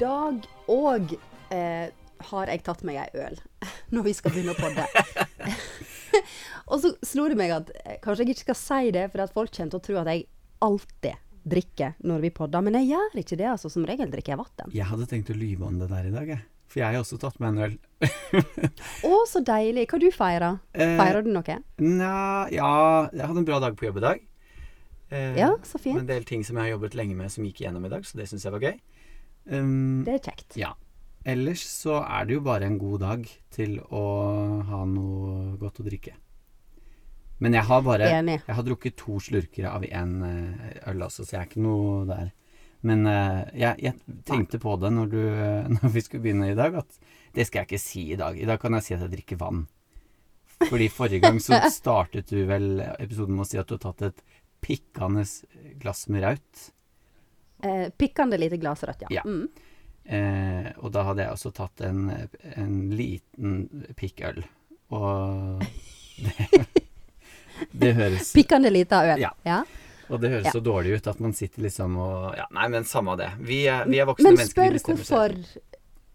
[0.00, 1.12] Dag òg
[1.54, 1.88] eh,
[2.30, 3.36] har jeg tatt meg ei øl
[3.94, 4.84] når vi skal begynne å podde.
[6.70, 9.32] og så slo det meg at eh, kanskje jeg ikke skal si det, for at
[9.36, 10.26] folk kommer til å tro at jeg
[10.66, 12.64] alltid drikker når vi podder.
[12.66, 13.70] Men jeg gjør ikke det, altså.
[13.72, 14.74] Som regel drikker jeg vann.
[14.74, 16.42] Jeg hadde tenkt å lyve om det der i dag, jeg.
[16.66, 17.76] For jeg har også tatt meg en øl.
[19.06, 19.84] Å, så deilig.
[19.92, 20.56] Hva du feirer?
[20.74, 21.60] Eh, Feirer du noe?
[21.78, 22.16] Nja,
[22.50, 22.70] ja
[23.14, 24.24] Jeg hadde en bra dag på jobb i dag.
[25.14, 26.00] Eh, Ja, så fint.
[26.02, 28.18] En del ting som jeg har jobbet lenge med, som gikk igjennom i dag, så
[28.18, 28.74] det syns jeg var gøy.
[29.46, 30.56] Um, Det er kjekt.
[30.58, 30.72] Ja.
[31.26, 34.04] Ellers så er det jo bare en god dag til å
[34.68, 36.14] ha noe godt å drikke.
[37.42, 38.08] Men jeg har bare.
[38.08, 42.30] Jeg har drukket to slurker av én øl også, så jeg er ikke noe der.
[42.86, 45.22] Men eh, jeg, jeg tenkte på det når, du,
[45.78, 47.00] når vi skulle begynne i dag, at
[47.36, 48.38] det skal jeg ikke si i dag.
[48.38, 49.66] I dag kan jeg si at jeg drikker vann.
[50.62, 54.06] Fordi forrige gang så startet du vel episoden med å si at du har tatt
[54.08, 54.24] et
[54.64, 55.26] pikkende
[55.82, 56.68] glass med raut.
[57.62, 59.08] Eh, pikkende lite glass rødt, ja.
[59.10, 59.22] Ja.
[59.24, 59.48] Mm.
[60.06, 62.02] Eh, og da hadde jeg også tatt en,
[62.56, 63.56] en liten
[63.96, 64.42] pikkøl.
[64.94, 65.62] Og
[66.22, 66.60] det,
[67.82, 69.18] det høres Pikkende lite øl.
[69.24, 69.32] Ja.
[69.46, 69.62] ja.
[70.06, 70.52] Og det høres Ja.
[70.54, 73.32] så dårlig ut at man sitter liksom og Ja, nei, men samme det.
[73.42, 74.78] Vi er, vi er voksne Men mennesker.
[74.78, 75.34] spør hvorfor.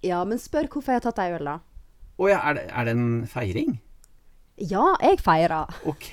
[0.08, 1.58] Ja, men spør hvorfor jeg har tatt ei øl, da.
[2.22, 3.76] Å ja, er det, er det en feiring?
[4.61, 5.67] Ja, jeg feirer.
[5.89, 6.08] Ok,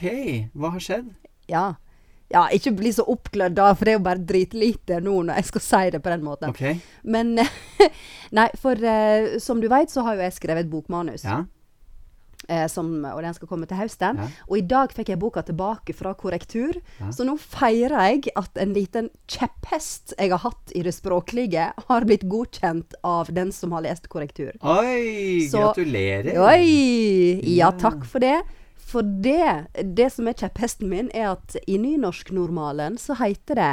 [0.57, 1.13] hva har skjedd?
[1.53, 1.67] Ja.
[2.31, 5.47] Ja, ikke bli så oppglødd da, for det er jo bare dritlite nå når jeg
[5.49, 6.51] skal si det på den måten.
[6.53, 7.39] Ok, Men
[8.39, 11.25] Nei, for uh, som du vet, så har jo jeg skrevet et bokmanus.
[11.25, 11.39] ja.
[12.49, 14.21] eh, som, og den skal komme til høsten.
[14.21, 14.27] Ja.
[14.49, 16.77] Og i dag fikk jeg boka tilbake fra korrektur.
[17.01, 17.09] Ja.
[17.17, 22.07] Så nå feirer jeg at en liten kjepphest jeg har hatt i det språklige, har
[22.09, 24.53] blitt godkjent av den som har lest korrektur.
[24.61, 26.37] Oi, Så- gratulerer.
[26.45, 27.41] Oi!
[27.57, 27.73] Ja.
[27.73, 28.37] takk for det.
[28.89, 33.73] For det, det som er kjepphesten min, er at i nynorsknormalen så heter det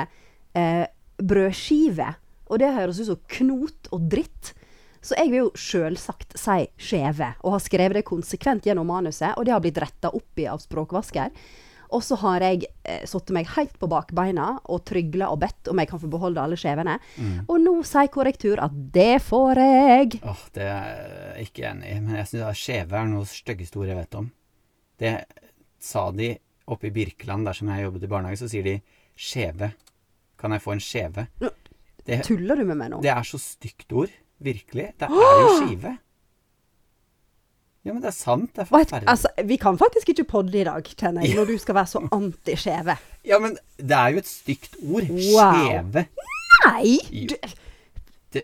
[0.60, 0.86] eh,
[1.24, 2.16] brødskive.
[2.52, 4.52] Og det høres ut som knot og dritt.
[5.06, 9.46] Så jeg vil jo sjølsagt si skjeve, og har skrevet det konsekvent gjennom manuset, og
[9.46, 11.32] det har blitt retta opp i av språkvasker.
[11.94, 15.80] Og så har jeg eh, satt meg helt på bakbeina og trygla og bedt om
[15.80, 16.98] jeg kan få beholde alle skjevene.
[17.46, 20.18] Og nå sier korrektur at det får jeg.
[20.26, 20.90] Åh, det er
[21.38, 24.34] jeg ikke enig i, men jeg syns skjeve er noe styggeste ordet jeg vet om.
[25.02, 25.14] Det
[25.82, 26.32] sa de
[26.72, 28.78] oppe i Birkeland, der som jeg jobbet i barnehage, så sier de
[29.16, 29.74] skjeve.
[30.40, 31.28] Kan jeg få en skjeve?
[32.06, 33.02] Det, Tuller du med meg nå?
[33.02, 34.12] det er så stygt ord.
[34.44, 34.90] Virkelig.
[35.00, 35.94] Det er jo skive.
[37.86, 38.50] Ja, men det er sant.
[38.56, 39.08] Det er forferdelig.
[39.14, 42.02] altså, vi kan faktisk ikke podde i dag, kjenner jeg, når du skal være så
[42.12, 42.96] anti-skjeve.
[43.30, 45.08] Ja, men det er jo et stygt ord.
[45.10, 45.56] Wow.
[45.66, 46.04] Skjeve.
[46.66, 47.26] Nei!
[47.32, 47.36] Du,
[48.36, 48.44] Det,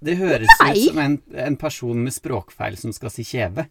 [0.00, 0.70] det høres Nei.
[0.72, 1.16] ut som en,
[1.48, 3.66] en person med språkfeil som skal si kjeve.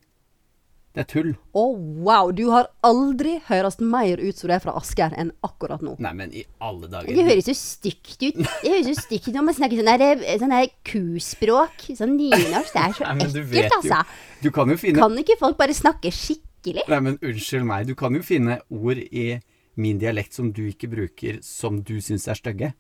[0.91, 1.29] Det er tull.
[1.56, 1.62] Å,
[2.03, 2.34] wow!
[2.35, 5.94] Du har aldri høres mer ut som det er fra Asker enn akkurat nå.
[6.03, 7.07] Nei, men i alle dager.
[7.07, 8.41] Det høres så stygt ut.
[8.41, 11.85] Det høres så stygt ut når man snakker sånn der kuspråk.
[11.96, 12.75] Sånn nynorsk.
[12.75, 14.02] Det er så Nei, du ekkelt, altså.
[14.44, 16.84] Du kan jo finne Kan ikke folk bare snakke skikkelig?
[16.91, 17.88] Nei, men unnskyld meg.
[17.88, 19.40] Du kan jo finne ord i
[19.79, 22.73] min dialekt som du ikke bruker, som du syns er stygge.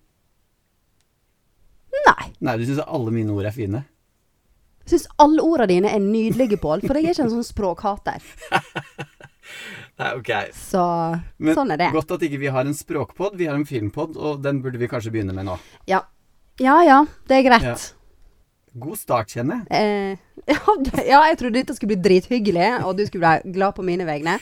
[2.09, 2.27] Nei.
[2.43, 3.85] Nei, du syns alle mine ord er fine.
[4.89, 6.83] Syns alle ordene dine er nydelige, Pål.
[6.85, 8.25] For jeg er ikke en sånn språkhater.
[10.01, 10.31] Nei, ok.
[10.57, 10.81] Så
[11.41, 11.89] Men sånn er det.
[11.93, 14.89] godt at ikke vi har en språkpod, vi har en filmpod, og den burde vi
[14.91, 15.57] kanskje begynne med nå.
[15.91, 16.03] Ja.
[16.61, 17.67] Ja ja, det er greit.
[17.67, 17.75] Ja.
[18.81, 19.67] God start, kjenner jeg.
[19.75, 20.17] Eh,
[20.53, 24.07] ja, ja, jeg trodde dette skulle bli drithyggelig, og du skulle bli glad på mine
[24.07, 24.37] vegne.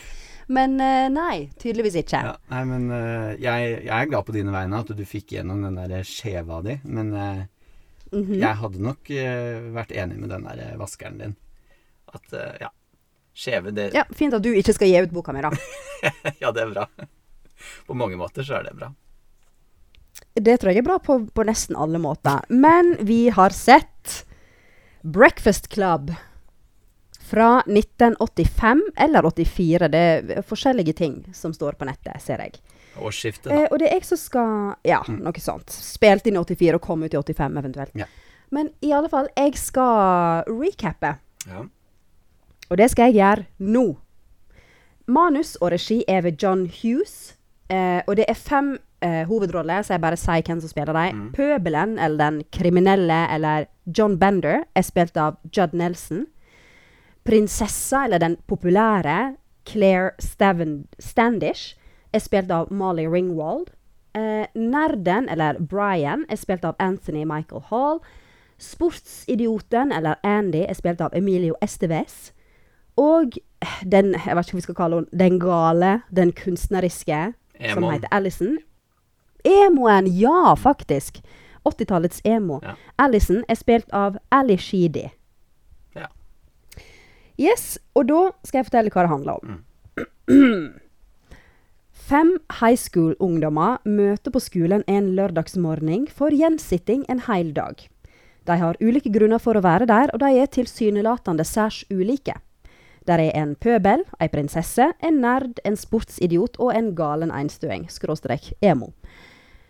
[0.50, 2.22] Men eh, nei, tydeligvis ikke.
[2.26, 5.62] Ja, nei, men eh, jeg, jeg er glad på dine vegne at du fikk gjennom
[5.66, 7.12] den der skjeva di, men
[8.12, 8.40] eh, Mhm.
[8.42, 11.36] jeg hadde nok uh, vært enig med den der vaskeren din.
[12.14, 12.70] At uh, ja,
[13.38, 15.52] skjeve det Ja, Fint at du ikke skal gi ut boka mi, da.
[16.42, 16.88] Ja, det er bra.
[17.86, 18.90] På mange måter så er det bra.
[20.34, 22.42] Det tror jeg er bra på, på nesten alle måter.
[22.50, 24.25] Men vi har sett
[25.04, 26.12] Breakfast Club
[27.30, 29.89] fra 1985 eller 84.
[29.94, 30.04] Det
[30.39, 32.57] er forskjellige ting som står på nettet, ser jeg.
[32.97, 33.56] Årsskiftet, da.
[33.56, 35.69] Eh, og det er jeg som skal Ja, noe sånt.
[35.69, 37.95] Spilt inn i 84 og kom ut i 85 eventuelt.
[38.00, 38.09] Ja.
[38.51, 41.18] Men i alle fall, jeg skal recappe.
[41.47, 41.65] Ja.
[42.69, 43.86] Og det skal jeg gjøre nå.
[45.09, 47.36] Manus og regi er ved John Hughes.
[47.69, 48.75] Eh, og det er fem
[49.06, 51.30] eh, hovedroller, så jeg bare sier hvem som spiller dem.
[51.33, 56.25] Pøbelen, eller den kriminelle, eller John Bender, er spilt av Judd Nelson.
[57.25, 59.36] Prinsessa, eller den populære,
[59.69, 61.75] Claire Staven Standish,
[62.14, 63.70] er spilt av Molly Ringwald.
[64.14, 68.00] Eh, nerden, eller Brian, er spilt av Anthony Michael Hall.
[68.58, 72.32] Sportsidioten, eller Andy, er spilt av Emilio Esteves.
[72.98, 73.38] Og
[73.86, 77.20] den, jeg vet ikke hva vi skal kalle henne, den gale, den kunstneriske,
[77.74, 78.58] som heter Alison.
[79.48, 81.22] Emoen, ja, faktisk.
[81.64, 82.60] 80-tallets emo.
[82.64, 82.76] Ja.
[82.96, 85.10] Alison er spilt av Ali Sheedy.
[85.96, 86.08] Ja.
[87.40, 89.60] Yes, og da skal jeg fortelle hva det handler om.
[92.10, 97.84] Fem high school-ungdommer møter på skolen en lørdagsmorgen for gjensitting en hel dag.
[98.50, 102.34] De har ulike grunner for å være der, og de er tilsynelatende særs ulike.
[103.06, 108.56] Der er en pøbel, ei prinsesse, en nerd, en sportsidiot og en galen einstøing, skråstrek
[108.58, 108.90] emo.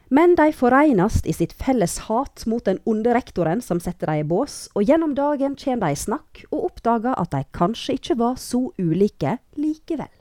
[0.07, 4.29] Men de forenes i sitt felles hat mot den onde rektoren som setter dem i
[4.31, 8.39] bås, og gjennom dagen kommer de i snakk og oppdager at de kanskje ikke var
[8.39, 10.13] så ulike likevel.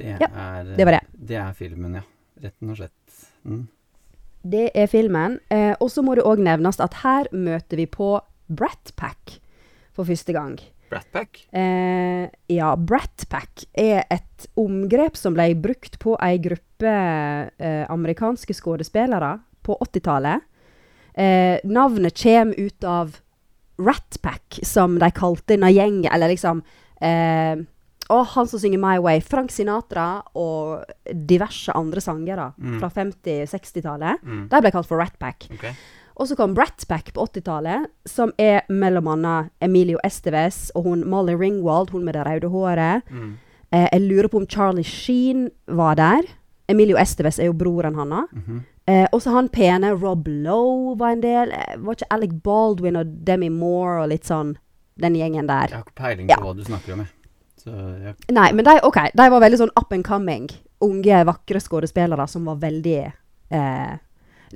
[0.00, 1.04] Det Ja, er det var det.
[1.30, 2.02] Det er filmen, ja.
[2.40, 3.22] Retten og slett.
[3.44, 3.62] Mm.
[4.50, 5.38] Det er filmen.
[5.52, 8.14] Eh, og så må det òg nevnes at her møter vi på
[8.48, 9.36] Brat Pack
[9.92, 10.56] for første gang.
[10.90, 11.44] Brat Pack?
[11.54, 18.56] Eh, ja, Brat Pack er et omgrep som ble brukt på ei gruppe eh, amerikanske
[18.56, 20.40] skuespillere på 80-tallet.
[21.14, 23.20] Eh, navnet kommer ut av
[23.80, 26.64] Rat Pack, som de kalte denne gjengen, eller liksom
[27.00, 27.60] eh,
[28.10, 29.20] Å, han som synger My Way.
[29.22, 30.82] Frank Sinatra og
[31.14, 32.78] diverse andre sangere Mm.
[32.80, 34.22] fra 50-, 60-tallet.
[34.26, 34.48] Mm.
[34.50, 35.46] De ble kalt for Rat Pack.
[36.20, 41.04] Og så kom Brat Pack på 80-tallet, som er mellom annet Emilio Esteves og hun
[41.08, 43.02] Molly Ringwald, hun med det røde håret.
[43.10, 43.36] Mm.
[43.72, 46.22] Eh, jeg lurer på om Charlie Sheen var der.
[46.68, 48.28] Emilio Esteves er jo broren hans.
[48.34, 48.64] Mhm.
[48.88, 51.52] Eh, og så han pene Rob Lowe var en del.
[51.52, 54.56] Eh, var ikke Alec Baldwin og Demi Moore og litt sånn
[54.98, 55.76] den gjengen Jeg der?
[55.76, 56.36] har ikke peiling Ja.
[56.36, 57.08] på hva du snakker om, jeg.
[57.60, 58.14] Så ja.
[58.32, 60.48] Nei, men de, okay, de var veldig sånn up and coming.
[60.84, 63.98] Unge, vakre skuespillere som var veldig eh,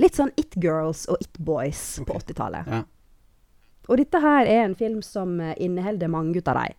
[0.01, 2.71] Litt sånn It Girls og It Boys på 80-tallet.
[2.71, 2.81] Ja.
[3.87, 6.79] Og dette her er en film som eh, inneholder mange av dem.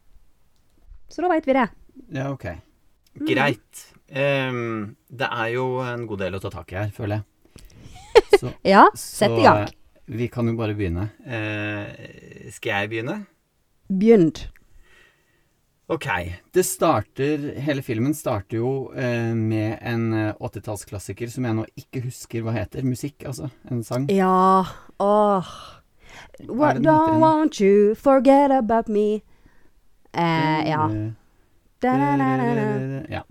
[1.08, 1.68] Så da veit vi det.
[2.18, 2.50] Ja, ok.
[3.16, 3.28] Mm.
[3.30, 3.86] Greit.
[4.10, 7.30] Ehm, det er jo en god del å ta tak i her, føler jeg.
[8.42, 9.68] Så, Ja, sett i gang.
[9.70, 11.08] Så Vi kan jo bare begynne.
[11.26, 11.88] Uh,
[12.54, 13.16] skal jeg begynne?
[13.90, 14.30] Begynn.
[15.88, 16.06] Ok.
[16.52, 22.02] Det starter Hele filmen starter jo eh, med en eh, 80-tallsklassiker som jeg nå ikke
[22.08, 22.82] husker hva heter.
[22.88, 23.52] Musikk, altså.
[23.70, 24.08] En sang.
[24.10, 24.66] Ja.
[25.00, 25.52] Åh.
[26.50, 29.22] What don't want you forget about me.
[30.16, 30.88] Eh, ja.
[30.90, 31.14] Eh,
[31.84, 33.06] Da-da-da-da-da.
[33.14, 33.22] Ja.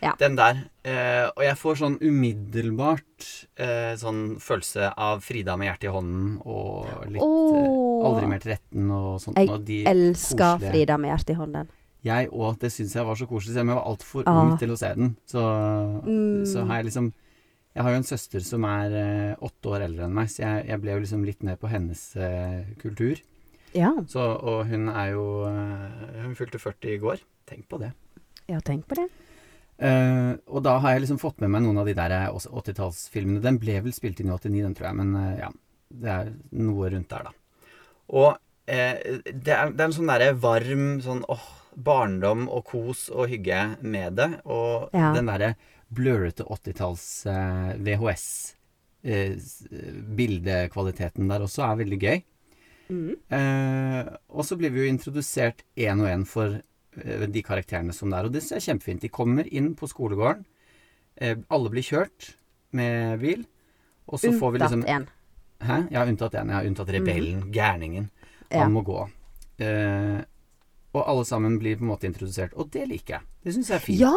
[0.00, 0.12] Ja.
[0.20, 0.60] Den der.
[0.86, 3.24] Eh, og jeg får sånn umiddelbart
[3.58, 8.54] eh, sånn følelse av Frida med hjertet i hånden og litt eh, Aldri mer til
[8.54, 9.36] retten og sånt.
[9.42, 11.68] Jeg og de Elsker koselige- Frida med hjertet i hånden.
[12.08, 12.58] Jeg òg.
[12.62, 14.40] Det syns jeg var så koselig, selv om jeg var altfor Ah.
[14.42, 15.14] ung til å se den.
[15.28, 15.42] Så,
[16.04, 16.44] Mm.
[16.48, 17.12] så har jeg liksom
[17.76, 20.64] Jeg har jo en søster som er eh, åtte år eldre enn meg, så jeg,
[20.66, 23.20] jeg ble jo liksom litt med på hennes eh, kultur.
[23.76, 23.92] Ja.
[24.08, 27.20] Så, og hun er jo eh, Hun fylte 40 i går.
[27.46, 27.92] Tenk på det.
[28.48, 29.06] ja, tenk på det.
[29.78, 33.40] Uh, og da har jeg liksom fått med meg noen av de der eh, 80-tallsfilmene.
[33.44, 35.50] Den ble vel spilt inn i 89, den tror jeg, men uh, ja.
[35.88, 37.30] Det er noe rundt der, da.
[38.10, 41.46] Og uh, det, er, det er en sånn derre varm sånn åh,
[41.78, 44.30] barndom og kos og hygge med det.
[44.44, 45.12] Og Ja.
[45.14, 45.54] den derre
[45.94, 48.24] blurrete 80-talls eh, VHS
[49.04, 49.36] eh,
[51.28, 52.22] der også er veldig gøy.
[52.88, 53.16] Mm.
[53.36, 56.58] Eh, og så blir vi jo introdusert én og én for
[56.96, 58.24] eh, de karakterene som det er.
[58.28, 59.02] Og det er kjempefint.
[59.04, 60.44] De kommer inn på skolegården.
[61.20, 62.32] Eh, alle blir kjørt
[62.72, 63.44] med bil.
[64.08, 65.06] Og så får vi liksom Unntatt én.
[65.68, 65.78] Hæ?
[65.92, 66.50] Ja, unntatt én.
[66.54, 67.50] Ja, unntatt rebellen.
[67.52, 68.10] Gærningen.
[68.48, 68.62] Ja.
[68.64, 69.02] Han må gå.
[69.60, 70.22] Eh,
[70.94, 72.54] og alle sammen blir på en måte introdusert.
[72.56, 73.26] Og det liker jeg.
[73.44, 74.00] Det syns jeg er fint.
[74.00, 74.14] Ja,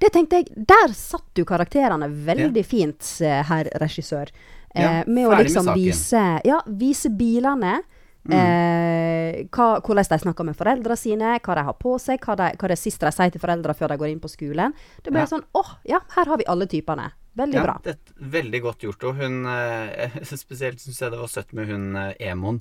[0.00, 0.50] det tenkte jeg.
[0.68, 4.28] Der satt du karakterene veldig fint, eh, herr regissør.
[4.74, 7.80] Eh, Ja, med å liksom med vise Ja, vise bilene.
[8.28, 8.34] Mm.
[8.36, 12.50] Eh, hva, hvordan de snakker med foreldrene sine, hva de har på seg, hva, de,
[12.60, 14.74] hva det siste de sier til foreldrene før de går inn på skolen.
[15.02, 15.26] Det ble Ja.
[15.26, 17.10] sånn åh, ja, her har vi alle typene.
[17.36, 17.78] Veldig ja, bra.
[17.82, 19.04] Det er veldig godt gjort.
[19.04, 22.60] Og hun eh, Spesielt syns jeg det var søtt med hun eh, Emon,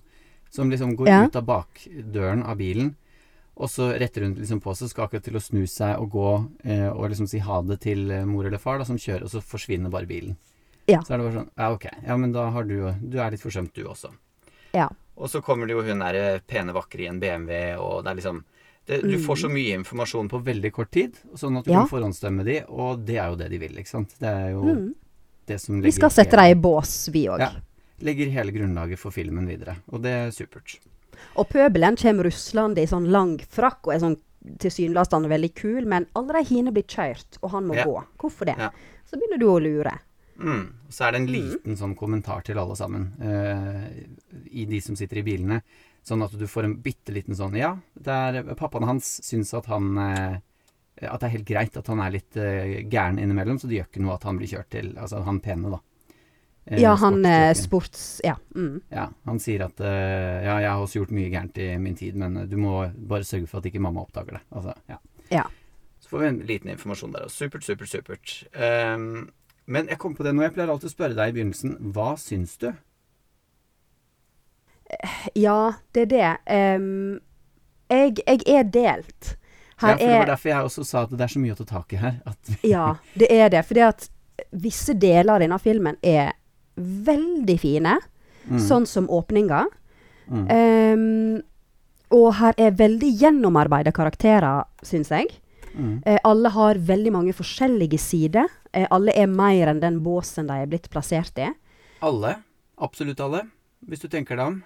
[0.50, 1.26] som liksom går Ja.
[1.28, 2.96] ut av bakdøren av bilen.
[3.60, 6.28] Og så retter hun liksom på seg, skal akkurat til å snu seg og gå
[6.64, 9.34] eh, og liksom si ha det til eh, mor eller far, da, som kjører, og
[9.34, 10.38] så forsvinner bare bilen.
[10.88, 11.02] Ja.
[11.04, 11.86] Så er det bare sånn Ja, ok.
[12.08, 14.10] Ja, men da har du Du er litt forsømt, du også.
[14.74, 14.88] Ja.
[15.20, 18.16] Og så kommer det jo hun derre pene, vakre i en BMW, og det er
[18.22, 18.40] liksom
[18.88, 21.76] det, Du får så mye informasjon på veldig kort tid, sånn at du Mm.
[21.76, 21.82] Ja.
[21.84, 24.16] kan forhåndsdømme de, og det er jo det de vil, ikke sant.
[24.20, 24.94] Det er jo Mm.
[25.46, 27.40] det som legger Vi skal sette deg i bås, vi òg.
[27.40, 27.52] Ja.
[28.02, 30.80] Legger hele grunnlaget for filmen videre, og det er supert.
[31.40, 34.18] Og pøbelen kommer ruslende i sånn lang frakk og er sånn
[34.60, 37.86] tilsynelatende veldig kul, men alle de hine blir kjørt, og han må Ja.
[37.86, 38.04] gå.
[38.18, 38.58] Hvorfor det?
[38.58, 38.70] Ja.
[39.06, 40.00] Så begynner du å lure.
[40.40, 40.74] Mm.
[40.90, 43.90] Så er det en liten sånn kommentar til alle sammen, uh,
[44.52, 45.62] i de som sitter i bilene.
[46.06, 49.66] Sånn at du får en bitte liten sånn Ja, det er, pappaen hans syns at
[49.66, 50.38] han uh,
[51.02, 53.90] At det er helt greit at han er litt uh, gæren innimellom, så det gjør
[53.92, 55.80] ikke noe at han blir kjørt til Altså han pene, da.
[56.70, 58.22] Eh, Ja, han eh, sports...
[58.24, 58.36] Ja.
[58.56, 58.82] Mm.
[58.94, 62.16] Ja, han sier at eh, ja, jeg har også gjort mye gærent i min tid,
[62.20, 64.44] men eh, du må bare sørge for at ikke mamma oppdager det.
[64.54, 65.00] Altså, ja.
[65.34, 65.48] Ja.
[66.00, 67.26] Så får vi en liten informasjon der.
[67.26, 68.36] og Supert, supert, supert.
[68.54, 69.30] Um,
[69.70, 70.42] men jeg kom på det nå.
[70.46, 71.76] Jeg pleier alltid å spørre deg i begynnelsen.
[71.94, 72.72] Hva syns du?
[75.38, 76.30] ja, det er det.
[76.80, 77.20] Um,
[77.90, 79.36] jeg, jeg er delt.
[79.82, 81.60] ja, for Det var er derfor jeg også sa at det er så mye å
[81.62, 82.18] ta tak i her.
[82.26, 83.64] At, Ja, det er det.
[83.70, 84.10] Fordi at
[84.52, 86.34] visse deler av denne filmen er
[86.80, 87.98] veldig fine.
[88.50, 89.66] Mm, Sånn som åpninga.
[90.30, 91.42] mm, Um,
[92.12, 95.28] og her er veldig gjennomarbeida karakterer, syns jeg.
[95.78, 96.02] mm.
[96.06, 98.48] Eh, alle har veldig mange forskjellige sider.
[98.74, 101.50] Eh, alle er mer enn den båsen de er blitt plassert i.
[102.02, 102.36] Alle.
[102.82, 103.44] Absolutt alle.
[103.88, 104.64] Hvis du tenker deg om.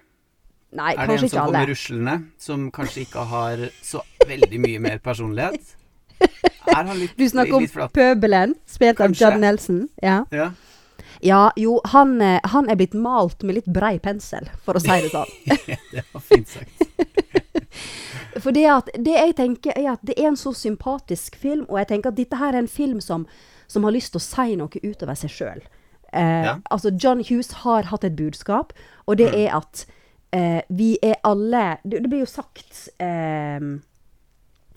[0.74, 1.68] Nei, Er det en som ikke kommer alle.
[1.70, 5.74] ruslende, som kanskje ikke har så veldig mye mer personlighet?
[6.66, 7.92] Er han litt, Du snakker om litt flat?
[7.92, 9.88] pøbelen, spilt av John Nelson.
[10.02, 10.24] Ja.
[10.32, 10.50] Ja.
[11.20, 14.88] Ja, jo, han, eh, han er blitt malt med litt brei pensel, for å si
[15.04, 15.30] det sånn.
[15.92, 16.82] det var fint sagt.
[18.42, 21.78] For det, at, det jeg tenker er at det er en så sympatisk film, og
[21.78, 23.28] jeg tenker at dette her er en film som,
[23.70, 25.62] som har lyst til å si noe utover seg sjøl.
[26.12, 26.56] Eh, Ja.
[26.70, 28.72] Altså, John Hughes har hatt et budskap,
[29.06, 29.84] og det er at
[30.34, 33.60] eh, vi er alle Det, det blir jo sagt eh,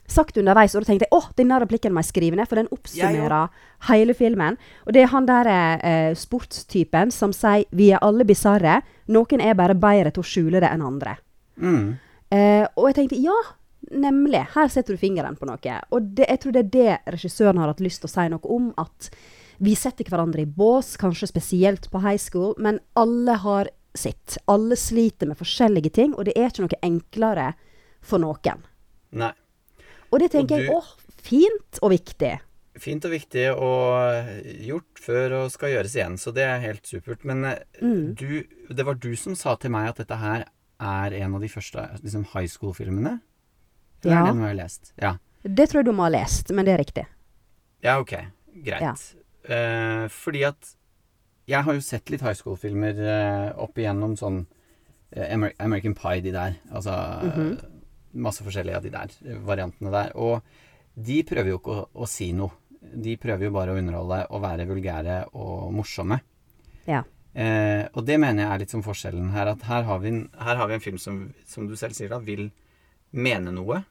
[0.08, 2.70] Sagt underveis, og da tenkte jeg åh, denne replikken må jeg skrive ned, for den
[2.72, 3.50] oppsummerer
[3.90, 4.56] hele filmen.
[4.88, 9.54] Og det er han der eh, sportstypen som sier 'vi er alle bisarre', noen er
[9.54, 11.18] bare bedre til å skjule det enn andre.
[11.58, 11.98] Mm.
[12.32, 13.36] Eh, og jeg tenkte ja,
[13.92, 14.46] nemlig.
[14.56, 15.80] Her setter du fingeren på noe.
[15.92, 18.54] Og det, jeg tror det er det regissøren har hatt lyst til å si noe
[18.58, 18.72] om.
[18.78, 19.10] At
[19.64, 24.38] vi setter hverandre i bås, kanskje spesielt på high school, men alle har sitt.
[24.46, 27.52] Alle sliter med forskjellige ting, og det er ikke noe enklere
[28.06, 28.64] for noen.
[29.18, 29.34] Nei.
[30.12, 30.92] Og det tenker Og jeg åh,
[31.28, 32.34] fint og viktig.
[32.78, 34.28] Fint og viktig og
[34.68, 37.24] gjort før og skal gjøres igjen, så det er helt supert.
[37.26, 38.14] Men eh, Mm.
[38.16, 40.46] du, det var du som sa til meg at dette her
[40.80, 43.20] er en av de første liksom, high school-filmene?
[44.06, 44.22] Ja.
[44.22, 44.92] er det noe jeg har lest?
[45.02, 45.16] Ja.
[45.44, 47.06] Det tror jeg du må ha lest, men det er riktig.
[47.84, 48.14] Ja, ok.
[48.64, 48.82] Greit.
[48.82, 48.94] Ja.
[49.48, 50.76] Uh, fordi at
[51.48, 54.42] jeg har jo sett litt high school-filmer uh, opp igjennom sånn
[55.18, 56.58] uh, American Pie, de der.
[56.72, 56.94] Altså
[57.26, 57.58] Mhm.
[58.24, 60.16] Masse forskjellige av de der eh, variantene der.
[60.16, 60.42] Og
[60.98, 62.64] de prøver jo ikke å, å si noe.
[62.78, 66.20] De prøver jo bare å underholde og være vulgære og morsomme.
[66.88, 67.04] Ja.
[67.38, 69.54] Eh, og det mener jeg er litt som forskjellen her.
[69.54, 72.12] At her har vi en, her har vi en film som, som du selv sier
[72.14, 72.50] da, vil
[73.12, 73.84] mene noe.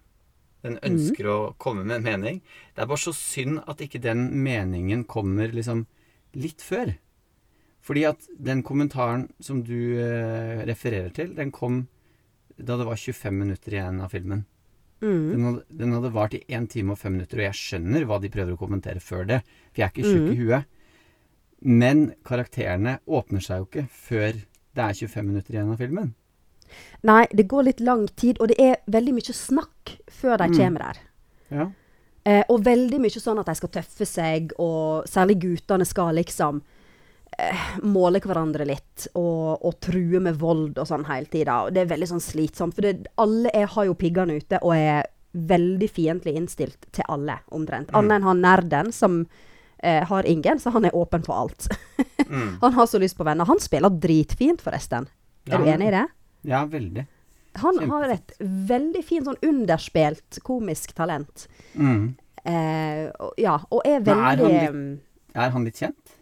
[0.67, 2.41] Den ønsker å komme med en mening.
[2.75, 5.85] Det er bare så synd at ikke den meningen kommer liksom
[6.37, 6.97] litt før.
[7.87, 11.85] Fordi at den kommentaren som du eh, refererer til, den kom
[12.59, 14.45] da det var 25 minutter igjen av filmen.
[15.03, 15.25] Mm.
[15.33, 18.21] Den hadde, den hadde vart i 1 time og 5 minutter, og jeg skjønner hva
[18.23, 20.65] de prøver å kommentere før det, for jeg er ikke tjukk i huet.
[21.61, 24.33] Men karakterene åpner seg jo ikke før
[24.77, 26.15] det er 25 minutter igjen av filmen.
[27.07, 30.57] Nei, det går litt lang tid, og det er veldig mye snakk før de Mm.
[30.57, 30.99] kommer der.
[31.51, 31.67] Ja.
[32.25, 36.63] Eh, og veldig mye sånn at de skal tøffe seg, og særlig guttene skal liksom
[37.39, 41.71] eh, måle hverandre litt, og, og truer med vold og sånn hele tida.
[41.71, 45.05] Det er veldig sånn slitsomt, for det, alle er, har jo piggene ute og er
[45.37, 47.91] veldig fiendtlig innstilt til alle, omtrent.
[47.93, 47.97] Mm.
[47.99, 49.19] Annet enn han nerden som
[49.83, 51.69] eh, har ingen, så han er åpen på alt.
[52.27, 52.57] Mm.
[52.61, 53.47] han har så lyst på venner.
[53.47, 55.05] Han spiller dritfint, forresten.
[55.47, 56.07] Er Ja, du enig i det?
[56.51, 57.05] ja, veldig.
[57.63, 57.91] Han Kjempe.
[57.93, 61.45] har et veldig fint sånn underspilt komisk talent.
[61.79, 62.17] Mm.
[62.43, 64.99] Eh, og- ja, og er Men er han veldig litt- mm,
[65.37, 66.16] Er han litt kjent?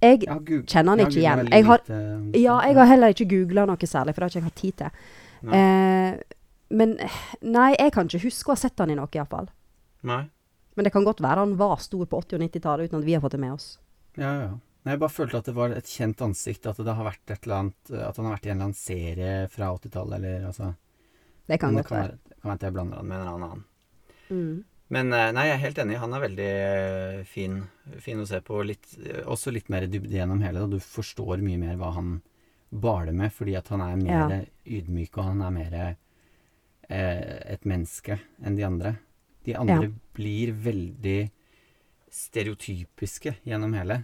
[0.00, 1.46] Jeg ja, kjenner han ikke igjen.
[1.52, 4.40] Jeg har, om ja, jeg har heller ikke googla noe særlig, for det har ikke
[4.40, 5.08] jeg hatt tid til.
[5.56, 6.38] Eh,
[6.80, 6.96] men
[7.42, 9.50] nei, jeg kan ikke huske å ha sett han i noe, iallfall.
[10.06, 13.16] Men det kan godt være han var stor på 80- og 90-tallet uten at vi
[13.16, 13.70] har fått det med oss.
[14.16, 14.50] Ja, ja.
[14.88, 17.56] Jeg bare følte at det var et kjent ansikt, at det har vært et eller
[17.58, 20.70] annet At han har vært i en eller annen serie fra 80-tallet, eller altså
[21.50, 22.16] Det kan godt være.
[22.16, 23.64] Det kan være at jeg blander han med en annen.
[24.30, 24.54] Mm.
[24.90, 25.98] Men eh, nei, jeg er helt enig.
[26.02, 27.60] Han er veldig eh, fin,
[28.02, 28.58] fin å se på.
[28.66, 30.64] Litt, eh, også litt mer dybde gjennom hele.
[30.66, 32.16] Og du forstår mye mer hva han
[32.70, 34.40] baler med, fordi at han er mer Ja.
[34.78, 38.96] ydmyk, og han er mer eh, et menneske enn de andre.
[39.46, 39.92] De andre Ja.
[40.14, 41.30] blir veldig
[42.10, 44.02] stereotypiske gjennom hele.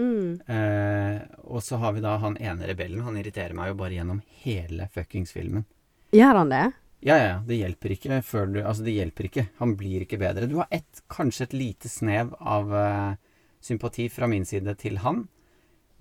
[0.00, 0.40] Mm.
[0.48, 3.02] Eh, og så har vi da han ene rebellen.
[3.04, 5.64] Han irriterer meg jo bare gjennom hele fuckings filmen.
[6.12, 6.64] Gjør han det?
[7.02, 9.46] Ja, ja, det hjelper ikke før du Altså, det hjelper ikke.
[9.58, 10.46] Han blir ikke bedre.
[10.46, 13.14] Du har ett, kanskje et lite snev av uh,
[13.62, 15.24] sympati fra min side til han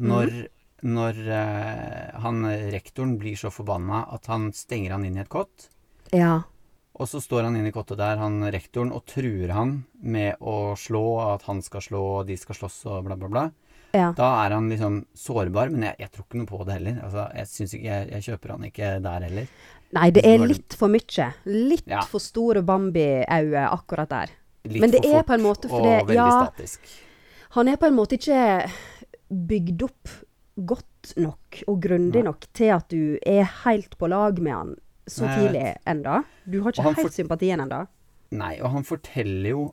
[0.02, 0.32] når,
[0.86, 5.72] når uh, han rektoren blir så forbanna at han stenger han inn i et kott.
[6.14, 6.44] Ja.
[6.94, 10.76] Og så står han inne i kottet der, han rektoren, og truer han med å
[10.78, 13.46] slå, at han skal slå, og de skal slåss og bla, bla, bla.
[13.94, 14.12] Ja.
[14.16, 17.00] Da er han liksom sårbar, men jeg, jeg tror ikke noe på det heller.
[17.04, 19.48] Altså, jeg, ikke, jeg, jeg kjøper han ikke der heller.
[19.98, 21.26] Nei, det er litt for mye.
[21.52, 22.02] Litt Ja.
[22.08, 24.32] for store Bambi-øyne akkurat der.
[24.70, 26.92] Litt Men det for er fort på en måte og fordi veldig Ja, statisk.
[27.58, 28.70] han er på en måte ikke
[29.52, 30.14] bygd opp
[30.72, 34.74] godt nok og grundig nok til at du er helt på lag med han
[35.10, 36.22] så tidlig enda.
[36.46, 37.86] Du har ikke helt sympatien enda.
[38.32, 39.64] Nei, og han forteller jo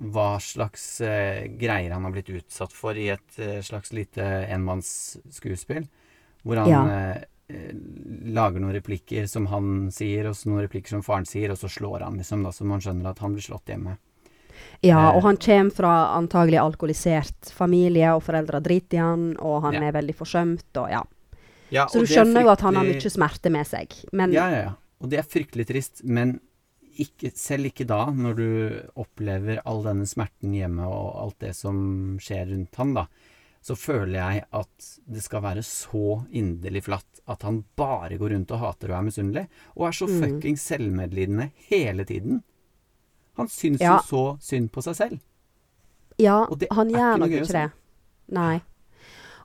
[0.00, 5.88] hva slags eh, greier han har blitt utsatt for i et eh, slags lite enmannsskuespill.
[6.44, 6.82] Hvor han Ja.
[7.50, 7.72] eh,
[8.28, 11.68] lager noen replikker som han sier, og så noen replikker som faren sier, og så
[11.68, 13.96] slår han liksom, da, så man skjønner at han blir slått hjemme.
[14.82, 15.16] Ja, Eh.
[15.16, 19.80] og han kommer fra antagelig alkoholisert familie, og foreldra driter i han, og han Ja.
[19.88, 21.02] er veldig forsømt, og ja.
[21.70, 23.94] Ja, Så og du det er skjønner jo at han har mye smerte med seg.
[24.12, 24.72] Men Ja, ja, ja.
[25.00, 26.40] Og det er fryktelig trist, men
[26.98, 28.46] ikke, selv ikke da, når du
[28.98, 33.06] opplever all denne smerten hjemme og alt det som skjer rundt han, da,
[33.62, 38.52] så føler jeg at det skal være så inderlig flatt at han bare går rundt
[38.54, 40.20] og hater og er misunnelig, og er så Mm.
[40.22, 42.42] fuckings selvmedlidende hele tiden.
[43.36, 43.98] Han syns Ja.
[43.98, 45.20] jo så synd på seg selv.
[46.18, 47.70] Ja, han gjør nok ikke det.
[48.34, 48.60] Nei.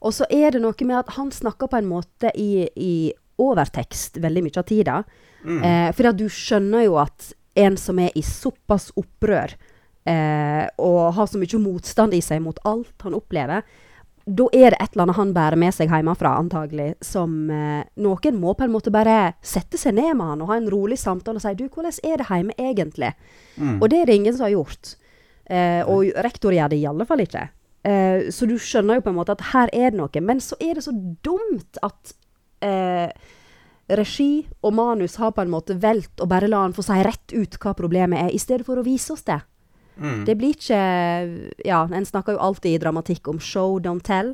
[0.01, 4.17] Og så er det noe med at han snakker på en måte i, i overtekst
[4.21, 5.03] veldig mye av tida.
[5.43, 5.63] Mm.
[5.63, 9.55] Eh, for at du skjønner jo at en som er i såpass opprør,
[10.09, 13.65] eh, og har så mye motstand i seg mot alt han opplever,
[14.23, 18.37] da er det et eller annet han bærer med seg hjemmefra, antagelig, som eh, noen
[18.39, 21.41] må på en måte bare sette seg ned med han og ha en rolig samtale
[21.41, 23.11] og si du, hvordan er det hjemme egentlig?
[23.57, 23.81] Mm.
[23.81, 24.95] Og det er det ingen som har gjort.
[25.51, 27.43] Eh, og rektor gjør det i alle fall ikke.
[27.83, 30.23] Eh, så du skjønner jo på en måte at her er det noe.
[30.23, 32.15] Men så er det så dumt at
[32.63, 33.11] eh,
[33.87, 37.33] regi og manus har på en måte valgt å bare la han få si rett
[37.33, 39.41] ut hva problemet er, i stedet for å vise oss det.
[39.97, 40.23] Mm.
[40.25, 40.79] Det blir ikke
[41.67, 44.33] Ja, en snakker jo alltid i dramatikk om show, don't tell.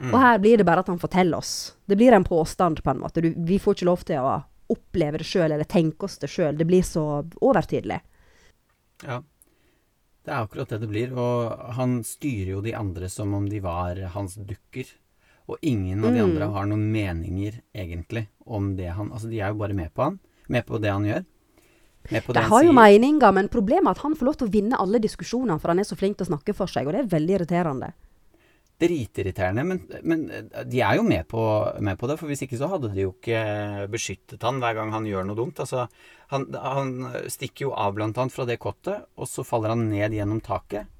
[0.00, 0.12] Mm.
[0.12, 1.76] Og her blir det bare at han forteller oss.
[1.86, 3.22] Det blir en påstand, på en måte.
[3.24, 4.34] Du, vi får ikke lov til å
[4.72, 6.56] oppleve det sjøl, eller tenke oss det sjøl.
[6.58, 7.06] Det blir så
[7.40, 8.00] overtydelig.
[9.06, 9.22] Ja.
[10.26, 11.14] Det er akkurat det det blir.
[11.16, 14.90] Og han styrer jo de andre som om de var hans dukker.
[15.46, 16.24] Og ingen av de Mm.
[16.30, 20.02] andre har noen meninger, egentlig, om det han Altså, de er jo bare med på
[20.02, 20.18] han.
[20.48, 21.24] Med på det han gjør.
[22.10, 24.98] De har jo meninger, men problemet er at han får lov til å vinne alle
[25.02, 27.34] diskusjonene, for han er så flink til å snakke for seg, og det er veldig
[27.40, 27.92] irriterende.
[28.78, 31.40] Dritirriterende, men, men eh, de er jo med på,
[31.80, 32.18] med på det.
[32.20, 35.38] For hvis ikke så hadde de jo ikke beskyttet han hver gang han gjør noe
[35.38, 35.62] dumt.
[35.64, 35.86] Altså,
[36.28, 36.92] han, han
[37.32, 40.90] stikker jo av blant annet fra det kottet, og så faller han ned gjennom taket.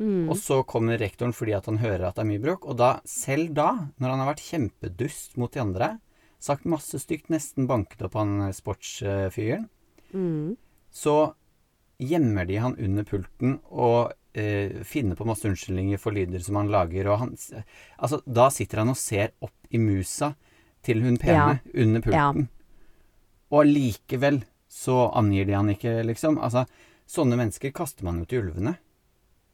[0.00, 0.30] Mm.
[0.32, 2.64] Og så kommer rektoren fordi at han hører at det er mye bråk.
[2.64, 3.68] Og da, selv da,
[4.00, 5.90] når han har vært kjempedust mot de andre,
[6.40, 9.68] sagt masse stygt, nesten banket opp han eh, sportsfyren,
[10.10, 10.56] Mm.
[10.90, 11.34] så
[12.02, 16.72] gjemmer de han under pulten og eh, finner på masse unnskyldninger for lyder som han
[16.72, 17.06] lager.
[17.12, 17.36] Og han,
[17.98, 20.32] altså, da sitter han og ser opp i musa
[20.82, 22.48] til hun pene under pulten.
[23.52, 26.40] Og allikevel så angir de han ikke, liksom.
[26.42, 26.64] Altså,
[27.06, 28.74] sånne mennesker kaster man jo til ulvene.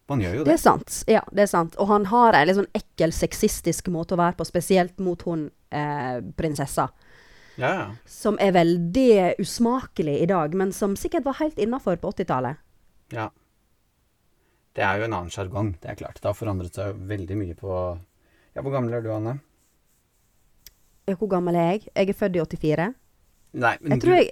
[0.08, 0.54] Man gjør jo Det det.
[0.54, 0.96] er sant.
[1.10, 1.76] Ja, det er sant.
[1.82, 5.48] Og han har en litt sånn ekkel, sexistisk måte å være på, spesielt mot hun
[5.74, 6.88] eh, prinsessa.
[7.56, 7.86] Ja, ja.
[8.06, 12.60] Som er veldig usmakelig i dag, men som sikkert var helt innafor på 80-tallet.
[13.16, 13.30] Ja.
[14.76, 16.20] Det er jo en annen sjargong, det er klart.
[16.20, 17.72] Det har forandret seg veldig mye på
[18.56, 19.38] Ja, hvor gammel er du, Anne?
[21.06, 21.86] Ja, Hvor gammel er jeg?
[21.94, 22.86] Jeg er født i 84.
[23.56, 24.30] Nei, men Jeg tror du jeg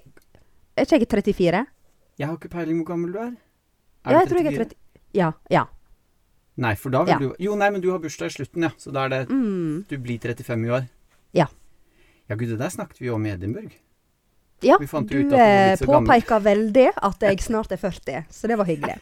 [0.76, 1.66] Er ikke jeg 34?
[2.18, 3.32] Jeg har ikke peiling hvor gammel du er.
[4.04, 4.78] Ja, jeg jeg tror jeg er 30.
[5.14, 5.33] Ja.
[5.50, 5.66] Ja.
[6.57, 7.18] Nei, for da vil Ja.
[7.18, 8.70] du Jo, nei, men du har bursdag i slutten, ja.
[8.79, 9.85] Så da er det Mm.
[9.88, 10.88] Du blir 35 i år.
[11.35, 11.46] Ja.
[12.29, 13.72] Ja, gud, det der snakket vi jo om i Edinburgh.
[14.62, 14.85] Ja, du
[15.37, 18.96] eh, påpeker veldig at jeg snart er 40, så det var hyggelig.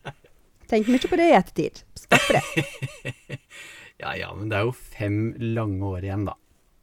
[0.68, 1.82] Tenk mye på det i ettertid.
[1.96, 2.42] Stopp det.
[4.02, 6.34] Ja ja, men det er jo fem lange år igjen, da.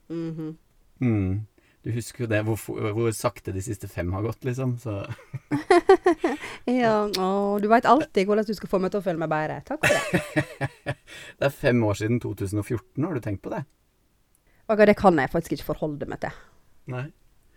[0.09, 0.53] Mhm.
[1.01, 1.47] Mm.
[1.89, 2.59] Du husker jo det, hvor,
[2.93, 4.75] hvor sakte de siste fem har gått, liksom.
[4.77, 4.99] Så
[6.69, 9.55] Ja, å, du veit alltid hvordan du skal få meg til å føle meg bedre.
[9.65, 10.93] Takk for det.
[11.39, 13.63] Det er fem år siden 2014, har du tenkt på det?
[14.69, 16.37] Og det kan jeg faktisk ikke forholde meg til.
[16.93, 17.07] Nei.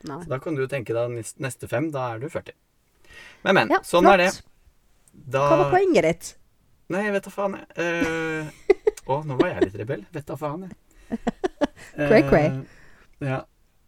[0.08, 0.18] Nei.
[0.24, 1.12] Så da kan du tenke deg
[1.44, 2.56] neste fem, da er du 40.
[3.44, 3.76] Men, men.
[3.76, 4.16] Ja, sånn flott.
[4.16, 4.30] er det.
[5.36, 6.34] Da Hva var poenget ditt?
[6.88, 7.68] Nei, jeg vet da faen, jeg.
[7.84, 8.76] Eh,
[9.12, 10.08] Å, nå var jeg litt rebell.
[10.16, 11.20] Vet da faen, jeg.
[12.00, 12.48] Cray, cray.
[12.48, 13.42] Eh, ja.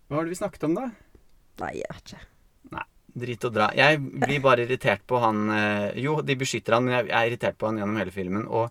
[0.08, 0.88] Hva var det vi snakket om, da?
[1.62, 2.24] Nei, jeg vet ikke.
[2.74, 2.86] Nei,
[3.24, 3.68] Drit og dra.
[3.78, 7.58] Jeg blir bare irritert på han eh, Jo, de beskytter han, men jeg er irritert
[7.60, 8.48] på han gjennom hele filmen.
[8.50, 8.68] Og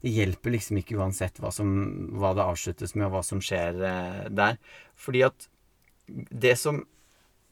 [0.00, 1.72] det hjelper liksom ikke uansett hva, som,
[2.16, 4.56] hva det avsluttes med, og hva som skjer eh, der.
[4.98, 5.50] Fordi at
[6.08, 6.80] det som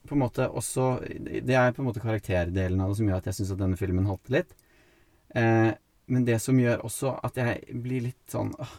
[0.08, 3.28] på en måte også Det er på en måte karakterdelen av det som gjør at
[3.28, 4.54] jeg syns at denne filmen halter litt.
[5.36, 5.70] Eh,
[6.08, 8.72] men det som gjør også at jeg blir litt sånn åh,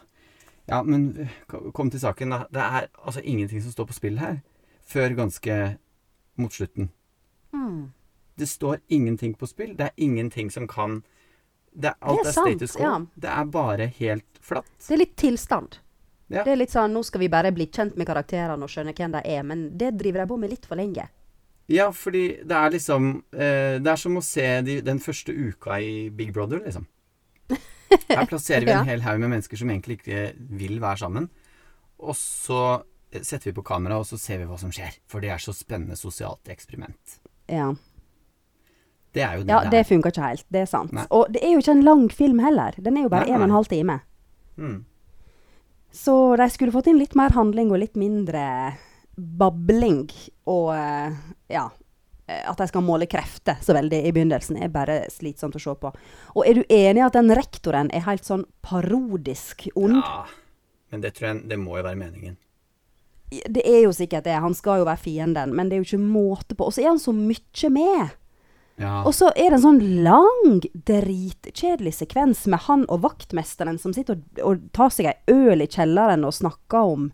[0.70, 1.28] Ja, men
[1.74, 2.30] kom til saken.
[2.30, 2.44] da.
[2.50, 4.40] Det er altså ingenting som står på spill her.
[4.86, 5.56] Før ganske
[6.40, 6.90] mot slutten.
[7.52, 7.92] Mm.
[8.38, 9.76] Det står ingenting på spill.
[9.76, 11.02] Det er ingenting som kan
[11.72, 12.82] det Alt Det er er, status quo.
[12.82, 12.98] ja.
[13.14, 14.66] Det er bare helt flatt.
[14.78, 15.78] Det er litt tilstand.
[16.30, 16.44] Ja.
[16.44, 19.12] Det er litt sånn, Nå skal vi bare bli kjent med karakterene og skjønne hvem
[19.12, 21.08] de er, men det driver de på med litt for lenge.
[21.70, 25.78] Ja, fordi det er liksom eh, Det er som å se de, den første uka
[25.78, 26.86] i Big Brother, liksom.
[27.90, 31.28] Her plasserer vi en hel haug med mennesker som egentlig ikke vil være sammen.
[32.00, 35.00] Og så setter vi på kamera, og så ser vi hva som skjer.
[35.10, 37.18] For det er så spennende sosialt eksperiment.
[37.50, 37.72] Ja,
[39.10, 40.46] Det er jo det ja det det funker ikke helt.
[40.54, 40.92] Det er sant.
[40.94, 41.06] Nei.
[41.10, 42.76] Og det er jo ikke en lang film heller.
[42.78, 43.98] Den er jo bare én og en halv time.
[44.56, 44.84] Mm.
[45.90, 48.76] Så de skulle fått inn litt mer handling og litt mindre
[49.18, 50.04] babling.
[50.46, 51.18] Og eh,
[51.50, 51.66] ja
[52.30, 55.90] At de skal måle krefter så veldig i begynnelsen, er bare slitsomt å se på.
[56.36, 59.98] Og er du enig i at den rektoren er helt sånn parodisk ond?
[60.00, 60.22] Ja.
[60.90, 62.38] Men det tror jeg Det må jo være meningen.
[63.30, 64.40] Det er jo sikkert det.
[64.42, 66.66] Han skal jo være fienden, men det er jo ikke måte på.
[66.66, 68.16] Og så er han så mye med.
[68.80, 69.02] Ja.
[69.04, 74.16] Og så er det en sånn lang, dritkjedelig sekvens med han og vaktmesteren som sitter
[74.16, 77.10] og, og tar seg ei øl i kjelleren og snakker om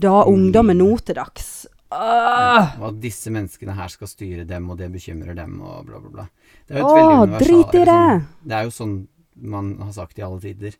[0.00, 1.66] da ungdommen nå til dags.
[1.94, 2.74] Åh!
[2.80, 6.10] Og at disse menneskene her skal styre dem, og det bekymrer dem, og bla, bla,
[6.10, 6.26] bla.
[6.66, 8.26] Det er jo et Åh, veldig drit i sånn- det!
[8.42, 8.96] Det er jo sånn
[9.54, 10.76] man har sagt i alle tider.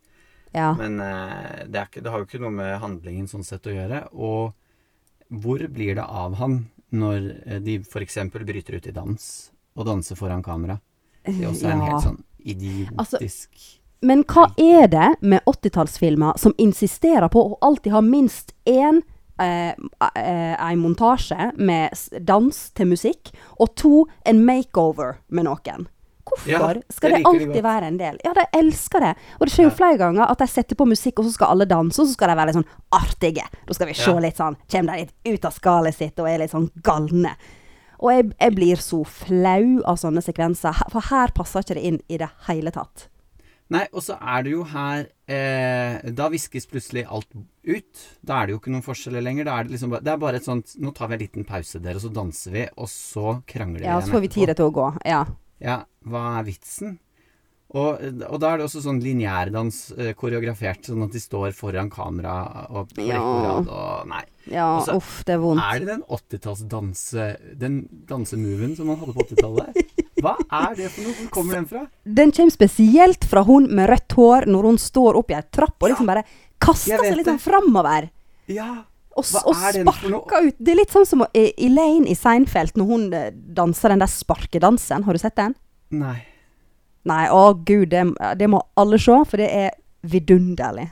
[0.54, 0.74] Ja.
[0.78, 4.04] Men uh, det, ikke, det har jo ikke noe med handlingen sånn sett å gjøre.
[4.14, 4.54] Og
[5.34, 6.60] hvor blir det av han
[6.94, 8.20] når eh, de f.eks.
[8.30, 9.24] bryter ut i dans,
[9.74, 10.78] og danser foran kamera?
[11.24, 16.52] Det er også en helt sånn Altså, idiotisk Men hva er det med 80-tallsfilmer som
[16.60, 19.00] insisterer på å alltid ha minst én
[19.40, 19.74] eh,
[20.16, 21.90] eh, en montasje med
[22.24, 25.88] dans til musikk, og to en makeover med noen?
[26.24, 26.58] Hvorfor Ja,
[26.90, 28.16] skal det det alltid det være en del?
[28.24, 29.10] Ja, de elsker det.
[29.38, 29.76] Og det skjer jo Ja.
[29.76, 32.28] flere ganger at de setter på musikk, og så skal alle danse, og så skal
[32.28, 33.44] de være litt sånn artige.
[33.66, 34.18] Da skal vi se Ja.
[34.18, 37.36] litt sånn Kommer de litt ut av skallet sitt og er litt sånn galne.
[38.00, 42.00] Og jeg, jeg blir så flau av sånne sekvenser, for her passer ikke det inn
[42.08, 43.08] i det hele tatt.
[43.70, 48.02] Nei, og så er det jo her eh, Da viskes plutselig alt ut.
[48.20, 49.48] Da er det jo ikke noen forskjeller lenger.
[49.48, 51.48] Da er det liksom bare, det er bare et sånt Nå tar vi en liten
[51.48, 54.54] pause, dere, og så danser vi, og så krangler vi Ja, så får vi tid
[54.54, 54.90] til å gå.
[55.08, 55.24] Ja.
[55.64, 56.98] Ja, hva er vitsen?
[57.74, 57.98] Og,
[58.30, 62.34] og da er det også sånn lineærdans uh, koreografert, sånn at de står foran kamera
[62.70, 63.18] og på Ja.
[63.18, 64.22] rad og Nei.
[64.52, 65.62] Ja, Også, uff, det er vondt.
[65.64, 67.26] Er det den 80-tallsdanse...
[67.58, 69.94] Den dansemoven som man hadde på 80-tallet?
[70.22, 71.14] Hva er det for noe?
[71.18, 71.82] Hvor kommer den fra?
[72.04, 75.80] Den kommer spesielt fra hun med rødt hår når hun står opp i ei trapp
[75.82, 76.22] og liksom bare
[76.62, 78.10] kaster seg litt sånn framover.
[78.52, 78.68] Ja,
[79.16, 80.56] Og, og er sparker ut.
[80.58, 85.04] Det er litt sånn som Elaine i Seinfeld når hun eh, danser den der sparkedansen.
[85.08, 85.56] Har du sett den?
[85.94, 86.20] nei.
[87.04, 88.04] Nei, å gud, det,
[88.40, 89.74] det må alle se, for det er
[90.08, 90.90] vidunderlig.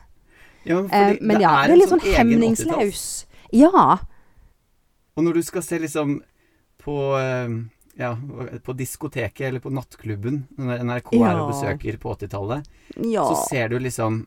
[0.68, 2.18] Ja, Eh, men det ja, er det er litt sånn 80-talls.
[2.20, 3.04] hemningsløs.
[3.56, 3.86] Ja.
[5.16, 6.20] Og når du skal se liksom
[6.82, 7.56] på eh,
[7.98, 8.12] ja,
[8.64, 12.68] på diskoteket eller på nattklubben, når NRK er og besøker på 80-tallet,
[13.10, 13.24] ja.
[13.26, 14.26] så ser du liksom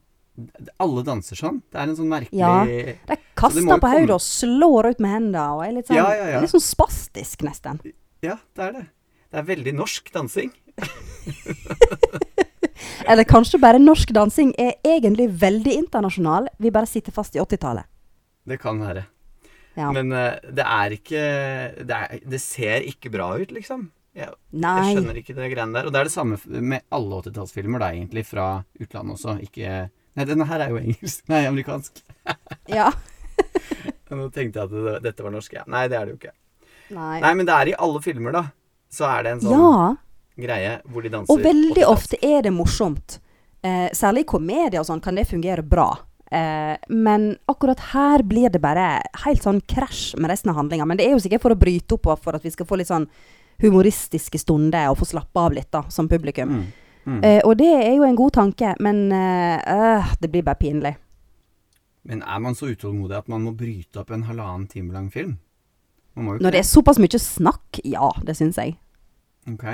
[0.84, 1.62] Alle danser sånn.
[1.71, 2.65] Det er en sånn merkelig Ja.
[3.08, 6.26] De kaster på hodet og slår ut med hendene og er litt sånn, Ja, ja,
[6.34, 6.41] ja.
[6.43, 7.80] litt sånn spastisk, nesten.
[8.26, 8.86] Ja, det er det.
[9.32, 10.52] Det er veldig norsk dansing.
[13.10, 16.50] Eller kanskje bare norsk dansing er egentlig veldig internasjonal.
[16.62, 17.86] Vi bare sitter fast i 80-tallet.
[18.46, 19.06] Det kan være.
[19.76, 19.92] Ja.
[19.92, 21.22] Men uh, det er ikke
[21.84, 23.90] det, er, det ser ikke bra ut, liksom.
[24.16, 25.90] Jeg, jeg skjønner ikke det greiene der.
[25.90, 28.48] Og det er det samme med alle 80-tallsfilmer, da, egentlig, fra
[28.80, 29.38] utlandet også.
[29.44, 31.26] Ikke Nei, denne her er jo engelsk.
[31.32, 32.02] Nei, amerikansk.
[32.72, 32.88] Ja.
[34.16, 35.54] Nå tenkte jeg at det, dette var norsk.
[35.58, 35.66] Ja.
[35.70, 36.32] Nei, det er det jo ikke.
[36.96, 37.18] Nei.
[37.20, 38.44] Nei, men det er i alle filmer, da.
[38.94, 39.80] Så er det en sånn Ja.
[40.36, 41.93] Greie hvor de danser Og veldig 80-talls.
[41.93, 43.19] ofte er det morsomt.
[43.65, 45.89] Eh, særlig i komedier og sånn kan det fungere bra.
[46.32, 50.86] Eh, men akkurat her blir det bare helt sånn krasj med resten av handlinga.
[50.86, 52.80] Men det er jo sikkert for å bryte opp og for at vi skal få
[52.82, 53.08] litt sånn
[53.63, 56.52] humoristiske stunder og få slappe av litt, da, som publikum.
[56.52, 56.65] Mm.
[57.06, 57.24] Mm.
[57.24, 60.95] Eh, og det er jo en god tanke, men eh, øh, det blir bare pinlig.
[62.06, 65.38] Men er man så utålmodig at man må bryte opp en halvannen time lang film?
[66.15, 68.78] Når det er såpass mye snakk, ja, det syns jeg.
[69.52, 69.65] Ok.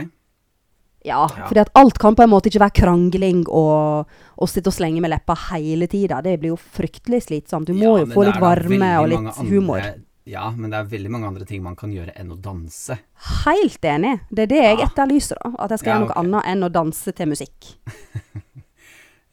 [1.03, 1.47] Ja, Ja.
[1.47, 4.05] fordi alt kan på en måte ikke være krangling og,
[4.37, 6.21] og sitte og slenge med leppa hele tida.
[6.21, 7.65] Det blir jo fryktelig slitsomt.
[7.65, 9.81] Du må Ja, jo få litt varme og litt andre- humor.
[10.25, 12.99] Ja, men det er veldig mange andre ting man kan gjøre enn å danse.
[13.45, 14.19] Helt enig.
[14.31, 14.85] Det er det jeg Ja.
[14.85, 15.35] etterlyser.
[15.43, 16.23] da At jeg skal Ja, gjøre noe okay.
[16.23, 17.75] annet enn å danse til musikk.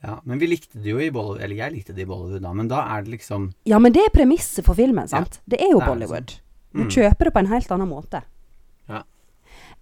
[0.00, 2.52] Ja, Men vi likte det jo i Bollywood, eller jeg likte det i Bollywood da,
[2.54, 5.40] men da er det liksom Ja, men det er premisset for filmen, sant?
[5.48, 6.34] Det er jo det er Bollywood.
[6.72, 6.90] Hun Mm.
[6.90, 8.22] kjøper det på en helt annen måte.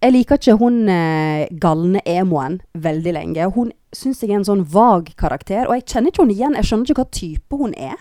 [0.03, 3.47] Jeg liker ikke hun eh, galne emoen veldig lenge.
[3.55, 6.57] Hun syns jeg er en sånn vag karakter, og jeg kjenner ikke hun igjen.
[6.59, 7.97] Jeg skjønner ikke hva type hun er.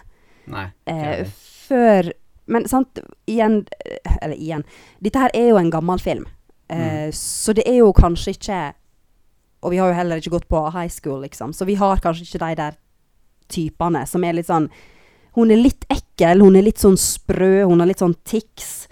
[0.53, 0.67] Nei.
[0.87, 1.25] Eh,
[1.67, 2.13] før
[2.47, 4.63] Men sant, igjen eh, Eller igjen.
[5.03, 6.27] Dette her er jo en gammel film.
[6.71, 6.77] Mm.
[6.77, 8.59] Eh, Så det er jo kanskje ikke
[9.65, 11.51] Og vi har jo heller ikke gått på high school, liksom.
[11.53, 12.77] Så vi har kanskje ikke de der
[13.51, 14.69] typene som er litt sånn
[15.35, 18.87] Hun er litt ekkel, hun er litt sånn sprø, hun har litt sånn tics.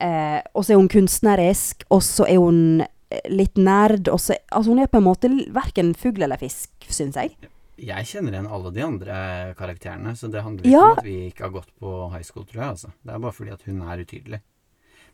[0.00, 4.08] Eh, og så er hun kunstnerisk, og så er hun eh, litt nerd.
[4.08, 7.34] Og så, altså hun er på en måte verken fugl eller fisk, syns jeg.
[7.80, 9.18] Jeg kjenner igjen alle de andre
[9.56, 10.86] karakterene, så det handler ikke Ja.
[10.92, 12.70] om at vi ikke har gått på high school, tror jeg.
[12.74, 12.90] altså.
[13.04, 14.40] Det er bare fordi at hun er utydelig.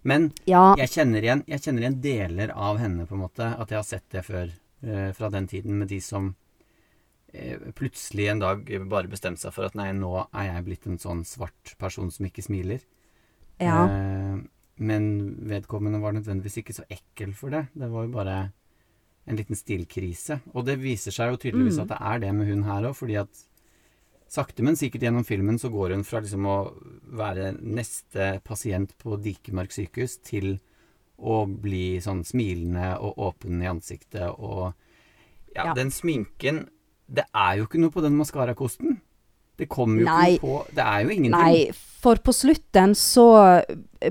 [0.06, 3.46] Men Ja, jeg kjenner igjen, jeg kjenner igjen deler av henne, på en måte.
[3.58, 4.50] At jeg har sett det før,
[4.82, 6.34] eh, fra den tiden, med de som
[7.34, 10.98] eh, plutselig en dag bare bestemte seg for at nei, nå er jeg blitt en
[10.98, 12.80] sånn svart person som ikke smiler.
[13.60, 13.84] ja.
[13.86, 14.36] Eh,
[14.78, 17.66] men vedkommende var nødvendigvis ikke så ekkel for det.
[17.74, 18.52] Det var jo bare
[19.26, 20.40] en liten stilkrise.
[20.54, 21.82] Og det viser seg jo tydeligvis Mm.
[21.82, 23.28] at det er det med hun her òg, fordi at
[24.28, 26.56] sakte, men sikkert gjennom filmen så går hun fra liksom å
[27.16, 30.58] være neste pasient på Dikemark sykehus til
[31.18, 34.74] å bli sånn smilende og åpen i ansiktet og
[35.54, 35.72] Ja, Ja.
[35.74, 36.68] den sminken
[37.08, 39.00] Det er jo ikke noe på den maskarakosten.
[39.56, 40.34] Det kommer jo Nei.
[40.36, 41.30] ikke noe på Det er jo ingenting.
[41.30, 41.70] Nei,
[42.06, 43.26] for på slutten så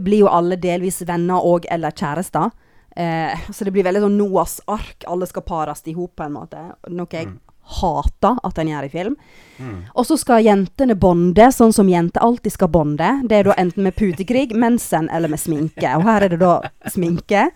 [0.04, 2.52] blir jo alle delvis venner og eller kjærester.
[2.96, 5.04] Eh, så det blir veldig sånn Noas ark.
[5.12, 6.62] Alle skal pares i hop, på en måte.
[6.92, 7.40] Noe jeg Mm.
[7.82, 9.16] hater at en gjør i film.
[9.60, 9.78] Mm.
[9.96, 13.08] Og så skal jentene bonde, sånn som jenter alltid skal bonde.
[13.28, 15.96] Det er da enten med putekrig, mensen eller med sminke.
[15.98, 16.62] Og her er det da
[16.94, 17.50] sminke.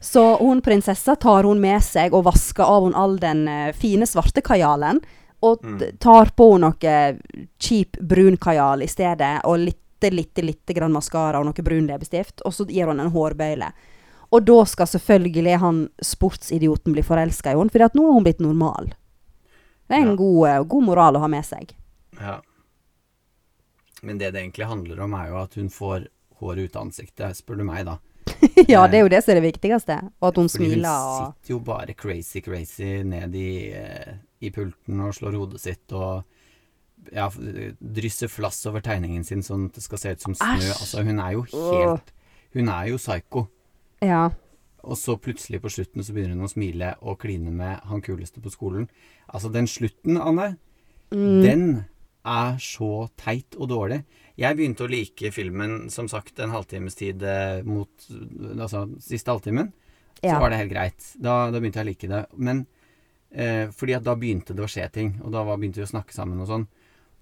[0.00, 4.06] Så hun prinsessa tar hun med seg og vasker av hun all den eh, fine
[4.06, 5.00] svarte kajalen.
[5.42, 5.98] Og Mm.
[6.00, 7.18] tar på noe
[7.60, 9.40] kjip brun kajal i stedet.
[9.44, 9.58] Og
[10.00, 12.42] litte, lite, lite grann maskara og noe brun leppestift.
[12.44, 13.72] Og så gir hun en hårbøyle.
[14.30, 18.40] Og da skal selvfølgelig han sportsidioten bli forelska i henne, for nå er hun blitt
[18.40, 18.92] normal.
[19.88, 20.16] Det er en Ja.
[20.16, 21.74] god, eh, god moral å ha med seg.
[22.20, 22.40] Ja.
[24.02, 26.08] Men det det egentlig handler om, er jo at hun får
[26.40, 27.98] håret ut av ansiktet, spør du meg, da.
[28.68, 29.96] ja, det er jo det som er det viktigste.
[30.20, 34.50] Og at hun Fordi smiler hun sitter jo bare crazy, crazy ned i, eh, i
[34.50, 36.24] pulten og slår hodet sitt og
[37.12, 37.28] ja,
[37.80, 40.56] drysser flass over tegningen sin sånn at det skal se ut som snø.
[40.58, 40.72] Æsj.
[40.80, 42.12] Altså, hun er jo helt
[42.56, 43.48] Hun er jo psyko.
[44.00, 44.30] Ja.
[44.86, 48.40] Og så plutselig på slutten så begynner hun å smile og kline med han kuleste
[48.40, 48.88] på skolen.
[49.28, 50.56] Altså, den slutten, Anne,
[51.12, 51.42] Mm.
[51.42, 51.84] den
[52.26, 54.00] er så teit og dårlig.
[54.36, 57.88] Jeg begynte å like filmen, som sagt, en halvtimes tid eh, mot
[58.58, 59.72] Altså siste halvtimen.
[60.20, 60.40] Så Ja.
[60.40, 61.12] var det helt greit.
[61.20, 62.26] Da, da begynte jeg å like det.
[62.36, 62.66] Men
[63.32, 65.92] eh, fordi at da begynte det å skje ting, og da var, begynte vi å
[65.94, 66.66] snakke sammen og sånn.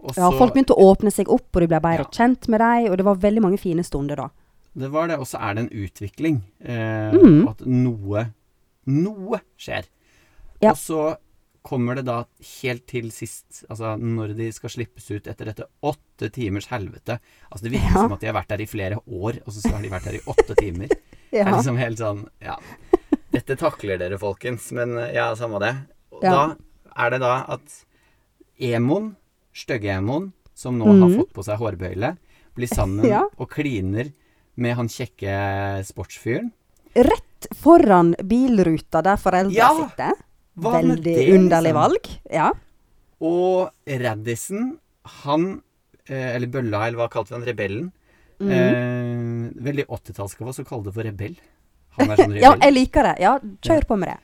[0.05, 2.11] Og ja, folk begynte å åpne seg opp, og de ble bedre Ja.
[2.13, 4.29] kjent med deg, og det var veldig mange fine stunder da.
[4.77, 6.41] Det var det, og så er det en utvikling.
[6.61, 7.43] Eh, mm.
[7.47, 8.25] og At noe
[8.87, 9.87] Noe skjer.
[10.61, 10.73] Ja.
[10.75, 11.17] Og så
[11.65, 12.27] kommer det da
[12.61, 17.17] helt til sist, altså når de skal slippes ut etter dette åtte timers helvete
[17.51, 18.03] Altså det virker Ja.
[18.03, 20.19] som at de har vært der i flere år, og så har de vært der
[20.19, 20.89] i åtte timer.
[21.33, 22.59] Det er liksom helt sånn Ja.
[23.33, 25.73] Dette takler dere, folkens, men eh, ja, samme det.
[26.13, 26.31] Og Ja.
[26.31, 26.57] da
[27.07, 27.85] er det da at
[28.61, 29.17] Emon,
[29.55, 31.17] stygge-Emon, som nå har Mhm.
[31.19, 32.17] fått på seg hårbøyle,
[32.55, 33.23] blir sammen Ja.
[33.39, 34.13] og kliner
[34.57, 36.53] med han kjekke sportsfyren.
[36.95, 40.13] Rett foran bilruta der foreldra Ja, sitter.
[40.57, 41.81] Veldig det, underlig liksom?
[41.81, 42.11] valg.
[42.31, 42.53] Ja.
[43.21, 44.79] Og Raddison,
[45.25, 45.63] han
[46.09, 47.47] eh, Eller Bølla, eller hva kalte vi han?
[47.49, 47.93] Rebellen.
[48.39, 48.51] Mm.
[48.51, 51.37] Eh, veldig 80-tallsgave å kalle det for rebell.
[51.99, 52.43] Han er sånn rebell.
[52.43, 53.15] ja, jeg liker det.
[53.23, 54.19] Ja, kjør på med det.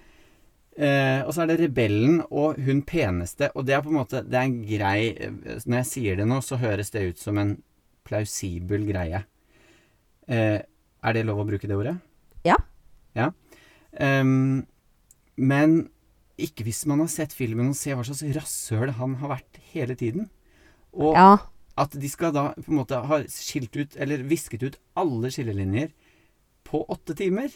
[0.81, 4.23] Eh, og så er det rebellen og hun peneste, og det er på en måte
[4.25, 7.37] Det er en grei eh, Når jeg sier det nå, så høres det ut som
[7.37, 7.51] en
[8.09, 9.21] plausibel greie.
[10.25, 10.57] Eh,
[11.05, 11.99] er det lov å bruke det ordet?
[12.49, 12.57] Ja.
[13.19, 13.29] Ja.
[13.93, 14.65] Um,
[15.37, 15.91] men
[16.41, 19.97] ikke hvis man har sett filmen og ser hva slags rasshøl han har vært hele
[19.99, 20.31] tiden.
[20.97, 21.39] Og Ja.
[21.77, 25.93] at de skal da på en måte ha skilt ut, eller visket ut alle skillelinjer
[26.65, 27.51] på åtte timer.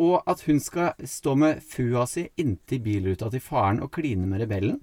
[0.00, 4.40] Og at hun skal stå med fua si inntil bilruta til faren og kline med
[4.40, 4.78] rebellen.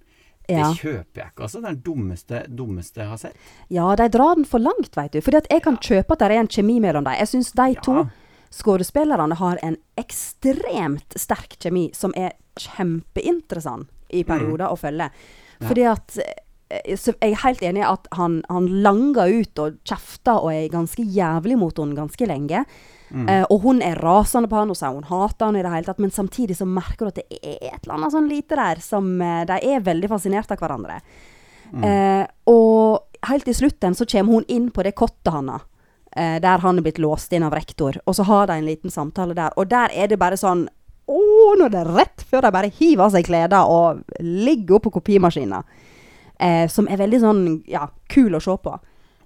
[0.47, 0.69] Ja.
[0.69, 1.59] Det kjøper jeg ikke, altså.
[1.63, 3.35] Det er det dummeste, dummeste jeg har sett.
[3.73, 5.19] ja, de drar den for langt, veit du.
[5.25, 7.17] Fordi at jeg kan kjøpe at det er en kjemi mellom dem.
[7.19, 7.81] Jeg syns de Ja.
[7.83, 8.05] to
[8.55, 15.09] skuespillerne har en ekstremt sterk kjemi som er kjempeinteressant i perioder å følge.
[15.61, 16.43] Fordi at eh,
[16.97, 20.99] Jeg er helt enig i at han, han langer ut og kjefter og er ganske
[21.03, 22.65] jævlig mot henne ganske lenge.
[23.09, 23.27] Mm.
[23.29, 25.87] Eh, og hun er rasende på han og sier hun hater han i det hele
[25.87, 28.81] tatt, men samtidig så merker du at det er et eller annet sånn lite der
[28.83, 30.99] som eh, De er veldig fascinert av hverandre.
[31.71, 31.83] Mm.
[31.87, 35.63] Eh, og helt i slutten så kommer hun inn på det kottet hans.
[36.15, 37.99] eh, der han er blitt låst inn av rektor.
[38.05, 39.51] Og så har de en liten samtale der.
[39.57, 40.67] Og der er det bare sånn
[41.07, 41.17] Å,
[41.55, 45.63] nå er det rett før de bare hiver av seg klærne og ligger oppå kopimaskinen.
[46.39, 48.73] Eh, som er veldig sånn ja, kul å se på.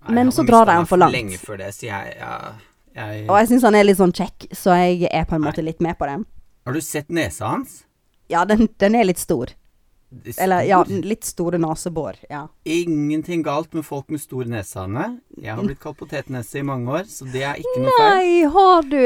[0.06, 1.16] Nei, Men så drar de han for langt.
[1.18, 2.54] Lenge før det, sier jeg, ja,
[3.02, 5.64] jeg Og jeg syns han er litt sånn kjekk, så jeg er på en måte
[5.66, 6.20] litt med på det.
[6.66, 7.82] Har du sett nesa hans?
[8.30, 9.52] Ja, den, den er litt stor.
[9.52, 10.44] stor.
[10.44, 12.16] Eller ja, litt store nesebor.
[12.30, 12.46] Ja.
[12.68, 15.20] Ingenting galt med folk med store nese, Anne.
[15.38, 18.16] Jeg har blitt kalt potetnese i mange år, så det er ikke noe feil.
[18.16, 19.00] Nei, har du?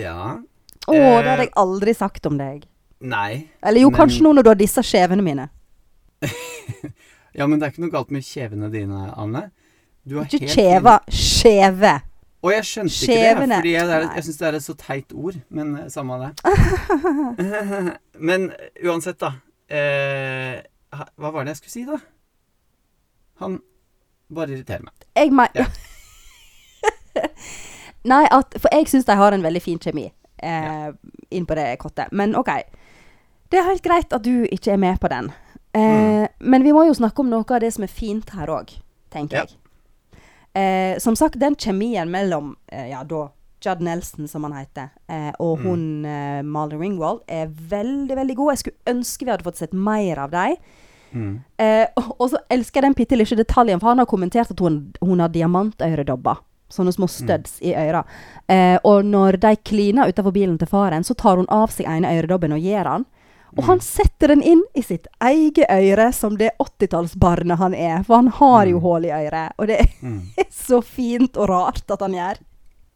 [0.00, 0.18] Ja.
[0.82, 2.64] Å, det hadde Eh, jeg aldri sagt om deg.
[3.00, 3.48] Nei.
[3.62, 5.48] Eller jo, men- kanskje nå når du har disse skjevene mine.
[7.34, 9.46] Ja, men det er ikke noe galt med kjevene dine, Anne.
[10.04, 11.92] Du har Ikke helt kjeva, skjeve.
[12.42, 15.36] Og jeg skjønte ikke det, fordi jeg, jeg syns det er et så teit ord.
[15.48, 16.32] Men eh, samme av det.
[18.28, 19.30] men eh, uansett, da.
[19.70, 20.56] Eh,
[20.90, 22.00] hva var det jeg skulle si, da?
[23.44, 23.60] Han
[24.34, 25.06] bare irriterer meg.
[25.16, 25.54] Jeg meg...
[25.54, 25.66] Ja.
[28.12, 30.08] Nei, at, for jeg syns de har en veldig fin kjemi
[30.42, 30.88] eh,
[31.30, 32.10] inn på det kottet.
[32.10, 32.50] Men OK.
[33.52, 35.30] Det er helt greit at du ikke er med på den.
[35.76, 36.28] Eh, Mm.
[36.38, 38.74] Men vi må jo snakke om noe av det som er fint her òg,
[39.10, 39.42] tenker Ja.
[39.48, 39.56] jeg.
[40.54, 43.28] Eh, som sagt, den kjemien mellom eh, ja, da
[43.62, 45.64] Judd Nelson, som han heter, eh, og Mm.
[45.64, 48.50] hun eh, Marlon Ringwald, er veldig, veldig god.
[48.52, 50.56] Jeg skulle ønske vi hadde fått sett mer av dem.
[51.12, 51.40] Mm.
[51.58, 54.58] Eh, og, og så elsker jeg den bitte lille detaljen, for han har kommentert at
[54.60, 56.40] hun, hun har diamantøredobber.
[56.72, 58.00] Sånne små studs i øra.
[58.48, 62.08] Eh, og når de kliner utenfor bilen til faren, så tar hun av seg ene
[62.18, 63.04] øredobben og gir han.
[63.58, 68.02] Og han setter den inn i sitt eget øre, som det 80-tallsbarnet han er.
[68.06, 68.82] For han har jo Mm.
[68.82, 69.52] hull i øret.
[69.58, 70.22] Og det er Mm.
[70.50, 72.38] så fint og rart at han gjør.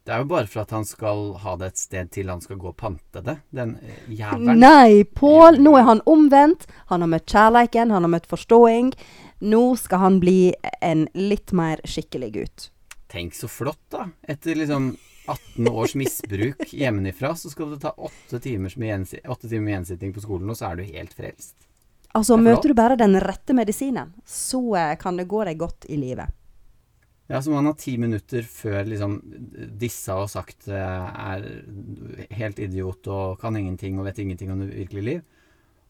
[0.05, 2.55] Det er jo bare for at han skal ha det et sted til han skal
[2.57, 3.37] gå og pante det.
[3.53, 4.57] Den eh, jævelen.
[4.59, 6.65] Nei, Pål, nå er han omvendt.
[6.87, 8.93] Han har møtt kjærleiken, han har møtt forståing.
[9.41, 12.69] Nå skal han bli en litt mer skikkelig gutt.
[13.11, 14.07] Tenk så flott, da.
[14.27, 14.95] Etter liksom
[15.27, 19.07] 18 års misbruk hjemmefra, så skal det ta 8 timer med,
[19.73, 21.55] gjensitting på skolen, og så er du helt frelst.
[22.15, 25.87] Altså, er møter du bare den rette medisinen, så eh, kan det gå deg godt
[25.91, 26.33] i livet.
[27.27, 29.17] Ja, så man har ti minutter før liksom
[29.79, 31.47] disse har sagt eh, er
[32.39, 35.25] helt idiot og kan ingenting og vet ingenting om det virkelige liv,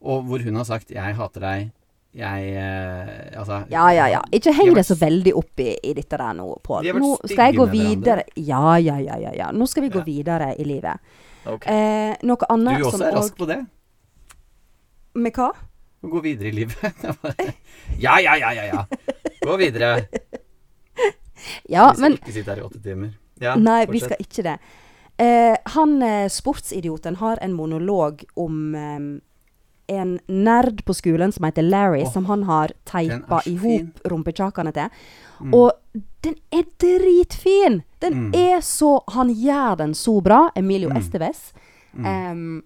[0.02, 1.70] og hvor hun har sagt 'jeg hater deg',
[2.16, 4.20] jeg eh, Altså Ja, ja, ja.
[4.32, 6.88] Ikke heng deg så veldig opp i, i dette der nå, Pål.
[6.96, 8.24] Nå skal jeg gå videre.
[8.36, 9.50] Ja, ja, ja, ja, ja.
[9.52, 11.04] Nå skal vi gå videre i livet.
[11.48, 11.68] Ok.
[11.68, 13.60] Eh, noe Du også er rask på det.
[15.18, 15.52] Med hva?
[15.98, 16.76] Å gå videre i livet.
[18.04, 18.84] Ja, ja, ja, ja, ja.
[19.42, 20.06] Gå videre.
[21.70, 23.16] Ja, vi skal men ikke sitte her i åtte timer.
[23.42, 24.58] Ja, Nei, vi skal ikke det.
[25.18, 28.98] Eh, han eh, sportsidioten har en monolog om eh,
[29.88, 34.72] en nerd på skolen som heter Larry, oh, som han har teipa i hop rumpekjakene
[34.76, 34.90] til.
[35.40, 35.54] Mm.
[35.54, 37.82] Og den er dritfin!
[38.00, 38.34] Den Mm.
[38.34, 40.96] er så Han gjør den så bra, Emilio Mm.
[41.00, 41.52] Esteves.
[41.96, 42.04] Mm.
[42.06, 42.62] Em,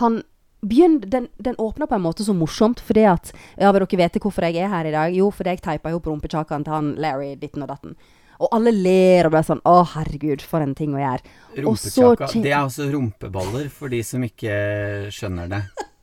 [0.00, 0.22] han
[0.66, 4.18] begynn, den, den åpner på en måte så morsomt, fordi at Ja, vil dere vite
[4.20, 5.14] hvorfor jeg er her i dag?
[5.14, 7.94] Jo, fordi jeg teipa ihop rumpekjakene til han Larry ditten og datten.
[8.40, 11.20] Og alle ler og blir sånn Å, herregud, for en ting å gjøre.
[11.56, 12.32] Rumpekjaka.
[12.42, 15.62] Det er altså rumpeballer, for de som ikke skjønner det.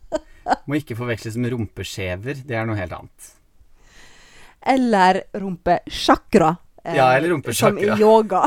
[0.67, 2.43] Må ikke forveksles med rumpeskjever.
[2.47, 3.31] Det er noe helt annet.
[4.65, 6.55] Eller rumpesjakra.
[6.85, 7.69] eh, Ja, eller rumpesjakra.
[7.69, 8.43] Som i yoga.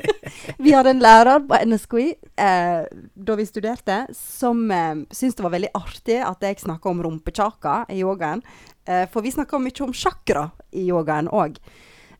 [0.58, 2.06] vi hadde en lærer på NSKI
[2.40, 7.02] eh, da vi studerte, som eh, syntes det var veldig artig at jeg snakka om
[7.04, 8.40] rumpekjaka i yogaen.
[8.88, 11.58] Eh, for vi snakka mye om sjakra i yogaen òg.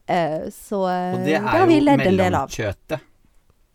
[0.06, 3.06] Eh, så eh, Og det er jo mellomkjøtet.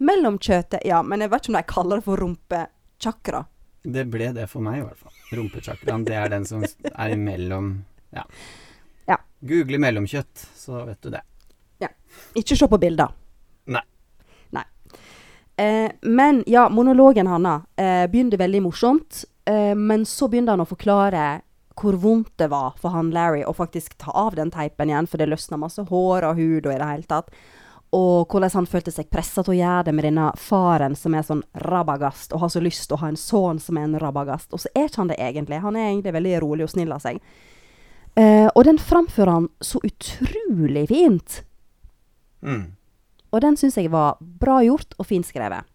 [0.06, 1.02] Mellomkjøtet, ja.
[1.02, 3.46] Men jeg vet ikke om de kaller det for rumpechakra.
[3.86, 5.14] Det ble det for meg, i hvert fall.
[5.38, 7.78] Rumpechakraen, det er den som er imellom
[8.16, 8.24] Ja.
[9.06, 9.20] Ja.
[9.46, 11.22] Google mellomkjøtt, så vet du det.
[11.84, 11.92] Ja.
[12.34, 13.12] Ikke se på bilder.
[13.70, 13.84] Nei.
[14.56, 14.64] Nei.
[15.62, 19.26] Eh, men ja, monologen hans eh, begynte veldig morsomt.
[19.46, 21.26] Eh, men så begynte han å forklare
[21.76, 25.20] hvor vondt det var for han Larry å faktisk ta av den teipen igjen, for
[25.20, 27.34] det løsna masse hår og hud og i det hele tatt.
[27.96, 31.24] Og hvordan han følte seg pressa til å gjøre det med denne faren som er
[31.24, 34.52] sånn rabagast, og har så lyst til å ha en sønn som er en rabagast.
[34.52, 35.62] Og så er ikke han det egentlig.
[35.64, 37.22] Han er egentlig veldig rolig og snill av seg.
[38.20, 41.42] Eh, og den framfører han så utrolig fint.
[42.44, 42.66] Mm.
[43.32, 45.68] Og den syns jeg var bra gjort og fint skrevet.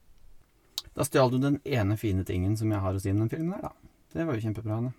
[0.97, 3.55] Da stjal du den ene fine tingen som jeg har å si om den filmen
[3.57, 3.77] her, da.
[4.11, 4.81] Det var jo kjempebra.
[4.81, 4.93] Anne.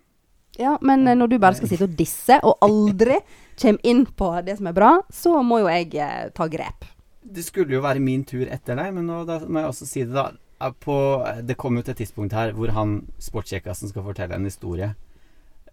[0.58, 3.18] Ja, men eh, når du bare skal sitte og disse, og aldri
[3.62, 6.86] kommer inn på det som er bra, så må jo jeg eh, ta grep.
[7.32, 10.04] Det skulle jo være min tur etter deg, men nå da må jeg også si
[10.04, 10.70] det, da.
[10.78, 10.94] På,
[11.42, 14.92] det kom jo til et tidspunkt her hvor han sportskjekkasen skal fortelle en historie.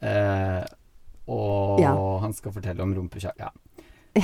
[0.01, 0.63] Eh,
[1.29, 1.91] og Ja.
[2.23, 3.51] han skal fortelle om rumpekjaka.
[4.15, 4.21] Ja.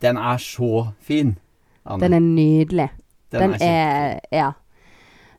[0.00, 1.36] Den er så fin!
[1.84, 2.00] Anne.
[2.00, 2.88] Den er nydelig.
[3.30, 4.52] Den Den er er Ja.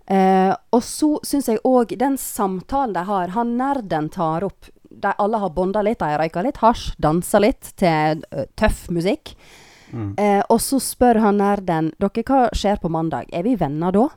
[0.08, 5.12] Eh, og så syns jeg òg den samtalen de har, han nerden tar opp De
[5.20, 9.34] alle har bonda litt, de har røyka litt hasj, dansa litt til eh, tøff musikk.
[9.92, 10.16] Mm.
[10.20, 13.30] Eh, og så spør han nerden dere hva skjer på mandag.
[13.32, 14.08] Er vi venner da?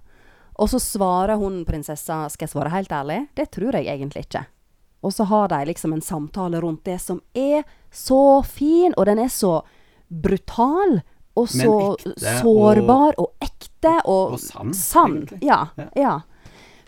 [0.60, 4.44] Og så svarer hun prinsessa, skal jeg svare helt ærlig, det tror jeg egentlig ikke.
[5.00, 9.22] Og så har de liksom en samtale rundt det som er så fin, og den
[9.22, 9.62] er så
[10.08, 11.00] brutal.
[11.38, 15.22] Og så sårbar og, ekte og, og sann, sann.
[15.40, 15.62] Ja.
[15.78, 15.86] Ja.
[15.96, 16.16] ja.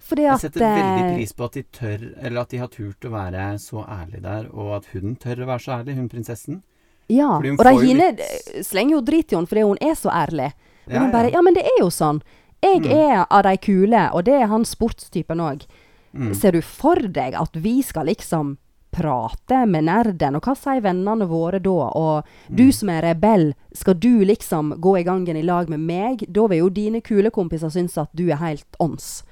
[0.03, 3.07] Fordi Jeg setter veldig eh, pris på at de tør, eller at de har turt
[3.09, 6.61] å være så ærlig der, og at hun tør å være så ærlig, hun prinsessen.
[7.09, 7.39] Ja.
[7.39, 10.53] Og hine litt- slenger jo drit i henne fordi hun er så ærlig.
[10.87, 11.43] Men Ja, hun bare ja.
[11.43, 12.23] Men det er jo sånn.
[12.63, 12.93] Jeg Mm.
[12.93, 15.67] er av de kule, og det er han sportstypen òg.
[16.15, 16.35] Mm.
[16.35, 18.57] Ser du for deg at vi skal liksom
[18.93, 21.71] prate med nerden, og hva sier vennene våre da?
[21.71, 22.25] Og
[22.55, 22.73] du Mm.
[22.73, 26.31] som er rebell, skal du liksom gå i gangen i lag med meg?
[26.31, 29.23] Da vil jo dine kule kompiser synes at du er helt ånds.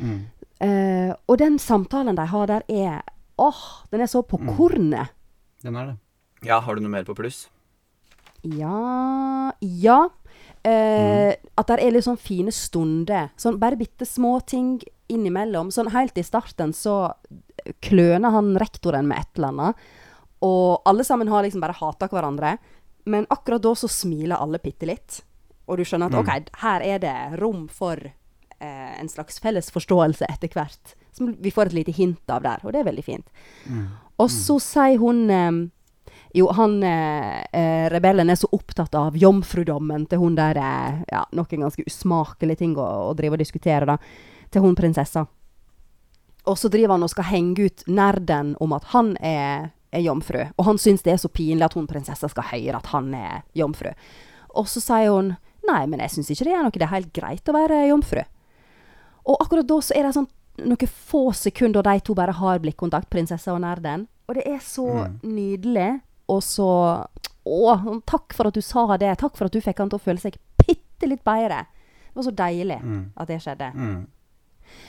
[0.00, 0.24] Mm.
[0.60, 3.02] Uh, og den samtalen de har der, er
[3.38, 4.56] Åh, den er så på Mm.
[4.56, 5.08] kornet.
[5.62, 5.96] Den er det.
[6.44, 7.46] Ja, har du noe mer på pluss?
[8.42, 10.08] Ja Ja.
[10.64, 13.30] Eh, At det er litt sånn fine stunder.
[13.36, 14.78] Sånn bare bitte små ting
[15.12, 15.70] innimellom.
[15.70, 17.12] Sånn helt i starten så
[17.84, 19.76] kløner han rektoren med et eller annet.
[20.44, 22.56] Og alle sammen har liksom bare hata hverandre.
[23.06, 25.22] Men akkurat da så smiler alle bitte litt.
[25.68, 26.20] Og du skjønner at Mm.
[26.20, 27.96] OK, her er det rom for
[28.60, 30.94] eh, en slags felles forståelse etter hvert.
[31.12, 33.26] Som vi får et lite hint av der, og det er veldig fint.
[33.68, 33.88] Mm.
[34.18, 35.68] Og så sier hun eh,
[36.34, 41.20] Jo, han eh, eh, rebellen er så opptatt av jomfrudommen til hun der eh, Ja,
[41.30, 43.98] noen ganske usmakelige ting å, å drive og diskutere, da.
[44.50, 45.26] Til hun prinsessa.
[46.50, 50.42] Og så driver han og skal henge ut nerden om at han er, er jomfru.
[50.58, 53.42] Og han syns det er så pinlig at hun prinsessa skal høre at han er
[53.56, 53.94] jomfru.
[54.58, 56.74] Og så sier hun Nei, men jeg syns ikke det er noe.
[56.76, 58.20] Det er helt greit å være jomfru.
[59.24, 60.26] Og akkurat da så er det sånn
[60.60, 64.04] noen få sekunder da de to bare har blikkontakt, prinsessa og nerden.
[64.28, 65.14] Og det er så Mm.
[65.24, 67.06] nydelig, og så
[67.46, 69.18] Å, takk for at du sa det.
[69.20, 71.66] Takk for at du fikk han til å føle seg bitte litt bedre.
[72.08, 73.10] Det var så deilig Mm.
[73.20, 73.68] at det skjedde.
[73.74, 74.06] Mm.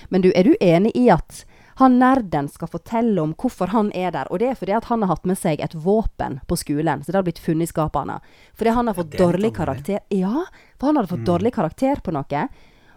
[0.09, 1.43] Men du, er du enig i at
[1.81, 4.31] han nerden skal fortelle om hvorfor han er der?
[4.31, 7.11] Og det er fordi at han har hatt med seg et våpen på skolen, så
[7.11, 8.23] det har blitt funnet i skapet hans.
[8.55, 9.99] Fordi han har fått dårlig karakter.
[10.09, 10.45] Ja,
[10.79, 11.31] for han hadde fått Mm.
[11.33, 12.47] dårlig karakter på noe.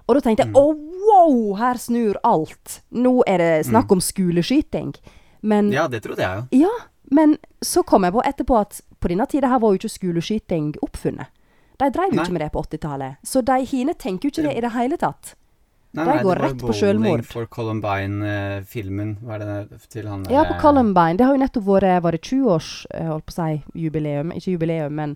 [0.08, 0.70] Og da tenkte jeg å
[1.08, 2.80] wow, her snur alt.
[2.92, 4.94] Nå er det snakk om skoleskyting.
[5.42, 5.72] Men Mm.
[5.74, 6.60] Ja, det trodde jeg jo.
[6.62, 6.70] ja,
[7.14, 10.72] men så kom jeg på etterpå at på denne tida her var jo ikke skoleskyting
[10.84, 11.32] oppfunnet.
[11.78, 13.20] De drev jo ikke med det på 80-tallet.
[13.22, 15.34] Så de hine tenker jo ikke det i det hele tatt.
[15.96, 19.12] Nei, De nei, går det var jo på Bowling for Columbine-filmen.
[19.24, 21.16] Hva er det til han Ja, på Columbine.
[21.16, 24.34] Det har jo nettopp vært Var det 20-års eh, holdt på å si jubileum?
[24.36, 25.14] Ikke jubileum, men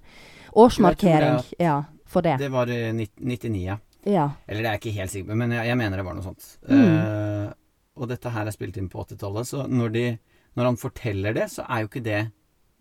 [0.55, 1.43] årsmarkering.
[1.59, 2.39] Jeg Ja, for det.
[2.41, 3.77] Det var i 99, ja.
[4.09, 4.31] Ja.
[4.47, 6.25] Eller det er jeg ikke helt sikker på, men jeg, jeg mener det var noe
[6.25, 6.49] sånt.
[6.67, 6.89] Mm.
[6.89, 7.53] Uh,
[8.01, 10.07] og dette her er spilt inn på 80-tallet, så når, de,
[10.57, 12.31] når han forteller det, så er jo ikke det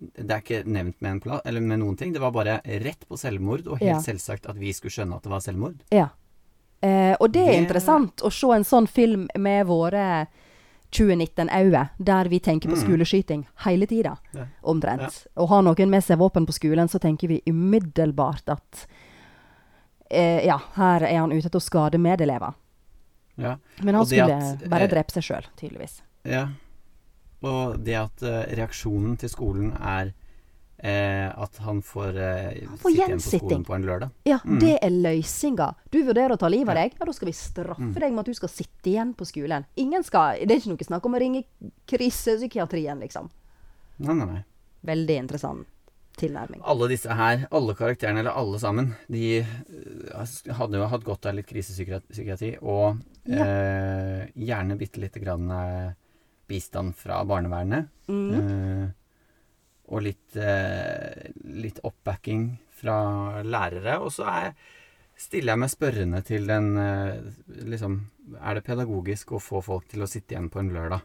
[0.01, 2.11] Det er ikke nevnt med, en pla eller med noen ting.
[2.11, 3.99] Det var bare rett på selvmord, og helt Ja.
[4.01, 5.75] selvsagt at vi skulle skjønne at det var selvmord.
[5.91, 6.07] ja.
[6.81, 10.25] Eh, og det er Det- interessant å se en sånn film med våre
[10.91, 12.81] 2019-øyne, der vi tenker på Mm.
[12.83, 14.45] skoleskyting hele tida, Ja.
[14.63, 15.27] omtrent.
[15.37, 18.87] Og har noen med seg våpen på skolen, så tenker vi umiddelbart at
[20.09, 22.53] eh, ja, her er han ute til å skade medelever.
[23.37, 23.57] Ja.
[23.81, 26.01] Men han skulle at, bare eh, drepe seg sjøl, tydeligvis.
[26.25, 26.47] ja.
[27.43, 30.11] Og det at eh, reaksjonen til skolen er
[30.83, 34.11] eh, at han får eh, får sitte igjen på skolen på en lørdag.
[34.25, 34.59] Ja, Mm.
[34.59, 35.67] det er løsninga.
[35.91, 37.93] Du vurderer å ta livet av deg, ja, da skal vi straffe Mm.
[37.93, 39.65] deg med at du skal sitte igjen på skolen.
[39.77, 41.43] Ingen skal, Det er ikke noe snakk om å ringe
[41.87, 43.29] krisepsykiatrien, liksom.
[44.01, 44.43] Nei, nei, nei.
[44.85, 45.67] Veldig interessant
[46.17, 46.61] tilnærming.
[46.67, 51.35] Alle disse her, alle karakterene, eller alle sammen, de eh, hadde jo hatt godt av
[51.37, 53.43] litt krisepsykiatri, og Ja.
[53.45, 55.93] eh, gjerne bitte lite grann eh,
[56.51, 57.87] bistand fra barnevernet.
[58.11, 58.33] Mm.
[58.35, 58.89] Eh,
[59.91, 62.45] og litt, eh, litt oppbacking
[62.81, 63.97] fra lærere.
[63.99, 64.51] Og så er,
[65.19, 67.31] stiller jeg meg spørrende til den eh,
[67.67, 67.99] liksom
[68.39, 71.01] Er det pedagogisk å få folk til å sitte igjen på en lørdag?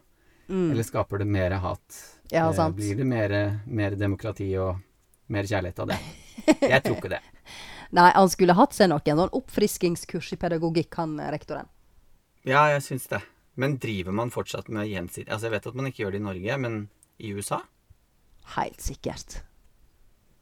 [0.47, 0.71] Mm.
[0.71, 2.03] Eller skaper det mer hat?
[2.31, 2.77] Ja, sant.
[2.77, 3.33] Blir det mer,
[3.65, 4.77] mer demokrati og
[5.27, 5.97] mer kjærlighet av det?
[6.71, 7.23] Jeg tror ikke det.
[7.97, 11.67] Nei, han skulle hatt seg noen noen oppfriskingskurs i pedagogikk, han rektoren.
[12.47, 13.19] Ja, jeg syns det.
[13.57, 16.25] Men driver man fortsatt med gjensidig Altså, jeg vet at man ikke gjør det i
[16.27, 16.79] Norge, men
[17.17, 17.61] i USA?
[18.55, 19.39] Helt sikkert.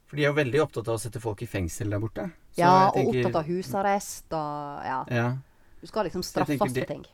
[0.06, 2.28] For de er jo veldig opptatt av å sette folk i fengsel der borte.
[2.54, 5.00] Så ja, jeg og opptatt av husarrest og Ja.
[5.10, 5.28] Ja.
[5.80, 7.04] Du skal liksom tenker straffes for ting.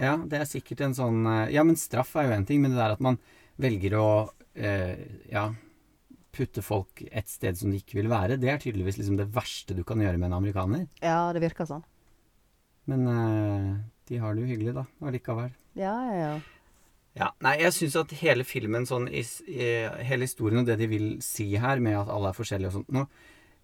[0.00, 2.74] Ja, det er sikkert en sånn eh, Ja, men straff er jo en ting, men
[2.74, 3.18] det der at man
[3.60, 4.08] velger å
[4.52, 5.00] eh,
[5.32, 5.48] ja,
[6.36, 9.76] putte folk et sted som de ikke vil være, det er tydeligvis liksom det verste
[9.76, 10.86] du kan gjøre med en amerikaner.
[11.00, 11.84] Ja, det virker sånn.
[12.90, 13.70] Men eh,
[14.08, 15.50] de har det jo hyggelig, da, allikevel.
[15.78, 16.34] Ja, ja, ja.
[17.16, 19.66] Ja, nei, jeg syns at hele filmen, sånn i, i,
[20.04, 22.90] hele historien og det de vil si her, med at alle er forskjellige og sånt
[22.92, 23.06] nå,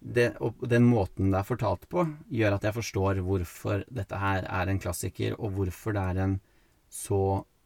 [0.01, 4.47] det, og den måten det er fortalt på, gjør at jeg forstår hvorfor dette her
[4.49, 6.33] er en klassiker, og hvorfor det er en
[6.91, 7.19] så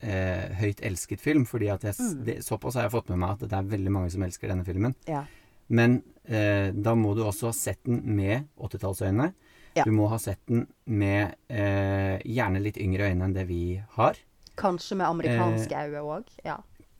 [0.04, 1.48] eh, høyt elsket film.
[1.50, 2.20] Fordi at jeg, Mm.
[2.28, 4.68] det, såpass har jeg fått med meg at det er veldig mange som elsker denne
[4.68, 4.94] filmen.
[5.08, 5.24] ja.
[5.70, 9.34] Men eh, da må du også ha sett den med 80-tallsøyne.
[9.78, 9.86] Ja.
[9.86, 14.18] Du må ha sett den med eh, gjerne litt yngre øyne enn det vi har.
[14.58, 16.32] Kanskje med amerikanske øyne òg.
[16.46, 16.58] Ja.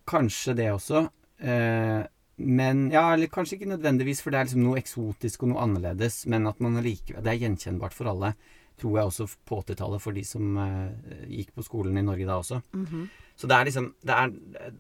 [0.08, 1.08] Kanskje det også.
[1.42, 2.04] Eh,
[2.38, 6.26] men Ja, eller kanskje ikke nødvendigvis, for det er liksom noe eksotisk og noe annerledes.
[6.30, 8.36] Men at man likevel Det er gjenkjennbart for alle.
[8.78, 12.38] Tror jeg også på 80-tallet, for de som eh, gikk på skolen i Norge da
[12.38, 12.62] også.
[12.78, 13.08] Mhm.
[13.38, 14.32] Så det er liksom det er,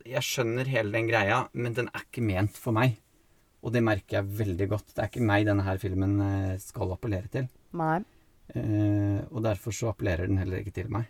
[0.05, 2.97] Jeg skjønner hele den greia, men den er ikke ment for meg.
[3.65, 4.91] Og det merker jeg veldig godt.
[4.93, 7.47] Det er ikke meg denne her filmen eh, skal appellere til.
[7.77, 7.97] Nei.
[8.55, 11.07] Eh, og derfor så appellerer den heller ikke til meg.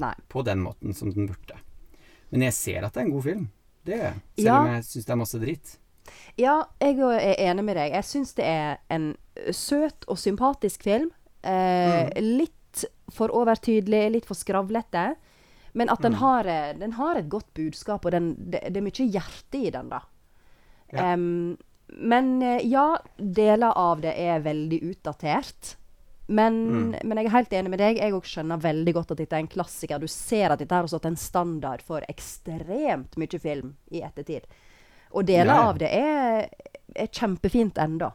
[0.00, 0.12] Nei.
[0.32, 1.56] På den måten som den burde.
[2.30, 3.48] Men jeg ser at det er en god film.
[3.84, 4.20] Det gjør jeg.
[4.36, 4.58] Selv Ja.
[4.60, 5.72] om jeg syns det er masse dritt.
[6.38, 7.92] Ja, jeg er enig med deg.
[7.96, 9.10] Jeg syns det er en
[9.56, 11.10] søt og sympatisk film.
[11.42, 15.16] Eh, Litt for overtydelig, litt for skravlete.
[15.74, 18.86] Men at den, har, eh, den har et godt budskap, og den, det, det er
[18.86, 20.00] mye hjerte i den, da.
[20.92, 21.12] Ja.
[21.12, 21.56] Em,
[21.96, 25.76] men eh, ja, deler av det er veldig utdatert.
[26.30, 27.96] Men, men jeg er helt enig med deg.
[27.98, 29.98] Jeg òg skjønner veldig godt at dette er en klassiker.
[29.98, 34.46] Du ser at dette har stått en standard for ekstremt mye film i ettertid.
[35.10, 36.46] Og deler Ja, av det er,
[36.94, 38.12] er kjempefint enda.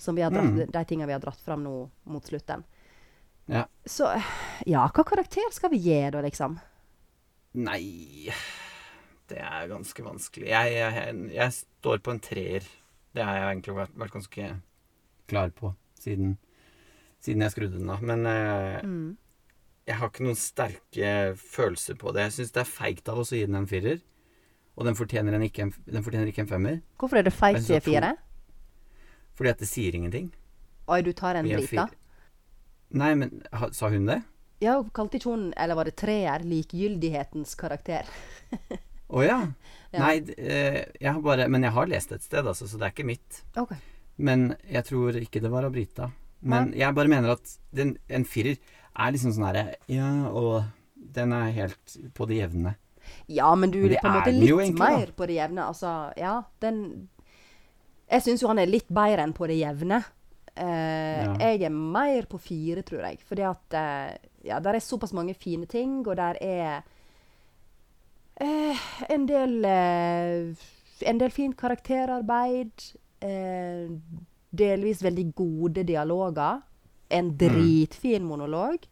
[0.00, 0.70] Som vi har dratt, Mm.
[0.72, 2.64] De tingene vi har dratt fram nå mot slutten.
[3.52, 3.66] Ja.
[3.84, 4.08] Så
[4.64, 6.56] ja, hva karakter skal vi gi da, liksom?
[7.54, 8.32] Nei
[9.28, 10.48] Det er ganske vanskelig.
[10.48, 12.64] Jeg, jeg, jeg står på en treer.
[13.14, 14.46] Det har jeg egentlig vært, vært ganske
[15.28, 16.36] klar på siden,
[17.22, 18.02] siden jeg skrudde den av.
[18.02, 19.16] Men eh, Mm.
[19.86, 22.28] jeg har ikke noen sterke følelser på det.
[22.28, 24.00] Jeg syns det er feigt av oss å gi den en firer.
[24.76, 26.78] Og den fortjener, en ikke, en, den fortjener ikke en femmer.
[26.98, 28.14] Hvorfor er det feigt i til fire?
[29.36, 30.30] Fordi at det sier ingenting.
[30.88, 31.88] Oi, du tar en drita?
[32.92, 34.22] Nei, men ha, sa hun det?
[34.62, 38.08] Ja, kalte ikke hun, eller var det treer, likegyldighetens karakter?
[39.12, 39.38] Å oh, Ja.
[40.00, 42.94] Nei, eh, jeg har bare Men jeg har lest et sted, altså, så det er
[42.94, 43.42] ikke mitt.
[43.56, 43.76] Okay.
[44.16, 46.10] Men jeg tror ikke det var av Brita.
[46.42, 48.56] Men jeg bare mener at den, en firer
[48.98, 50.64] er liksom sånn herre Ja, og
[50.96, 52.74] den er helt på det jevne.
[53.28, 54.98] Ja, men du Men er på en måte litt egentlig, da.
[54.98, 55.68] mer på det jevne.
[55.68, 57.08] Altså, ja, den
[58.10, 60.02] Jeg syns jo han er litt bedre enn på det jevne.
[60.52, 60.66] Uh,
[61.22, 61.36] Ja.
[61.40, 63.20] Jeg er mer på fire, tror jeg.
[63.24, 66.82] Fordi at uh, Ja, der er såpass mange fine ting, og der er
[68.36, 70.68] en del eh,
[71.02, 72.84] En del fint karakterarbeid.
[73.20, 73.90] Eh,
[74.50, 76.62] delvis veldig gode dialoger.
[77.08, 78.86] En dritfin monolog.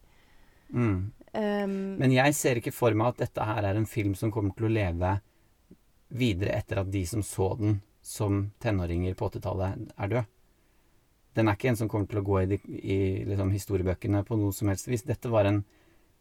[0.71, 1.11] Mm.
[1.31, 4.51] Um, Men jeg ser ikke for meg at dette her er en film som kommer
[4.57, 5.13] til å leve
[6.11, 10.29] videre etter at de som så den som tenåringer på 80-tallet, er død.
[11.37, 12.97] Den er ikke en som kommer til å gå i, de, i
[13.29, 15.05] liksom, historiebøkene på noe som helst vis.
[15.07, 15.61] Dette var en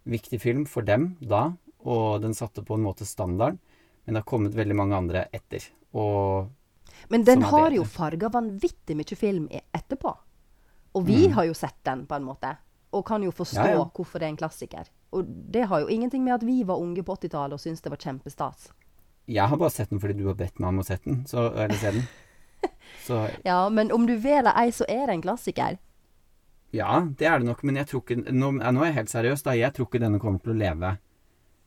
[0.07, 3.59] viktig film for dem da, og den satte på en måte standarden.
[4.05, 5.65] Men det har kommet veldig mange andre etter.
[5.95, 6.49] Og
[7.09, 10.15] Men den har jo farga vanvittig mye film etterpå.
[10.95, 12.57] Og vi har jo sett den, på en måte.
[12.93, 13.67] Og kan jo forstå Mm.
[13.71, 13.91] Ja, ja.
[13.95, 14.89] hvorfor det er en klassiker.
[15.13, 17.91] Og det har jo ingenting med at vi var unge på 80-tallet og syntes det
[17.91, 18.71] var kjempestas.
[19.29, 21.53] jeg har bare sett den fordi du har bedt meg om å sette den, så,
[21.55, 22.03] eller se den.
[23.07, 25.79] Så Ja, men om du velger ei, så er det en klassiker.
[26.73, 29.43] Ja, det er det nok, men jeg tror ikke Nå, nå er jeg helt seriøs,
[29.43, 29.55] da.
[29.55, 30.99] Jeg tror ikke denne kommer til å leve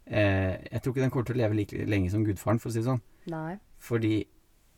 [0.07, 2.73] eh, Jeg tror ikke den kommer til å leve like lenge som Gudfaren, for å
[2.73, 3.01] si det sånn.
[3.31, 3.57] Nei.
[3.83, 4.25] Fordi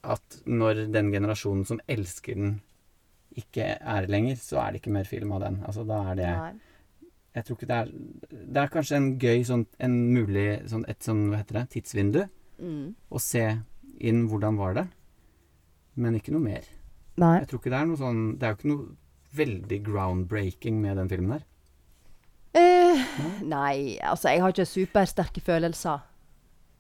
[0.05, 2.55] at når den generasjonen som elsker den,
[3.36, 5.59] ikke er lenger, så er det ikke mer film av den.
[5.67, 6.53] Altså, da er det Nei.
[7.36, 7.89] Jeg tror ikke det er
[8.32, 12.21] Det er kanskje en gøy sånn En mulig sånn Et sånn, hva heter det, tidsvindu.
[12.63, 12.93] Mm.
[13.11, 13.43] Å se
[13.99, 14.86] inn hvordan var det.
[15.99, 16.69] Men ikke noe mer.
[17.19, 17.39] Nei.
[17.41, 18.88] Jeg tror ikke det er noe sånn Det er jo ikke noe
[19.36, 21.43] veldig groundbreaking med den filmen der.
[22.56, 23.01] Eh,
[23.43, 26.01] nei, altså, jeg har ikke supersterke følelser.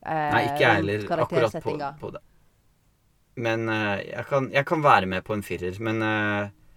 [0.05, 2.21] eh, Nei, ikke jeg heller akkurat på, på det.
[3.35, 5.79] Men uh, jeg, kan, jeg kan være med på en firer.
[5.83, 6.01] Men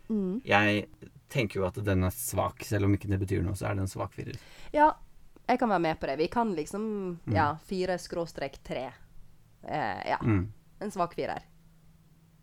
[0.09, 0.40] Mm.
[0.42, 0.86] jeg
[1.28, 2.62] tenker jo at den er svak.
[2.64, 4.38] Selv om ikke det betyr noe, så er det en svak firer.
[4.72, 4.86] Ja,
[5.46, 6.14] jeg kan være med på det.
[6.18, 6.86] Vi kan liksom
[7.26, 7.34] Mm.
[7.36, 8.86] Ja, fire skråstrek tre.
[9.68, 10.16] Ja.
[10.22, 10.49] Mm.
[10.80, 11.42] En svak firer.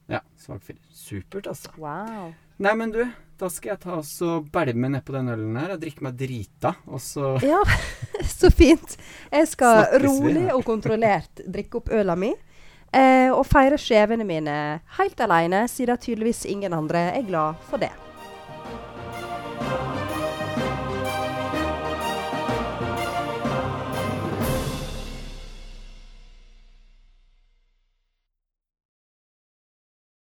[0.07, 0.79] Ja, svak firer.
[0.93, 1.71] Supert, altså.
[1.81, 2.33] Wow.
[2.59, 3.01] Nei, men du,
[3.39, 6.75] da skal jeg ta og så bælme nedpå den ølen her og drikke meg drita,
[6.87, 7.61] og så Ja,
[8.29, 8.97] så fint.
[9.31, 12.31] Jeg skal rolig og kontrollert drikke opp øla mi.
[12.95, 14.55] Eh, og feire skjevene mine
[14.99, 17.91] helt alene, siden tydeligvis ingen andre er glad for det.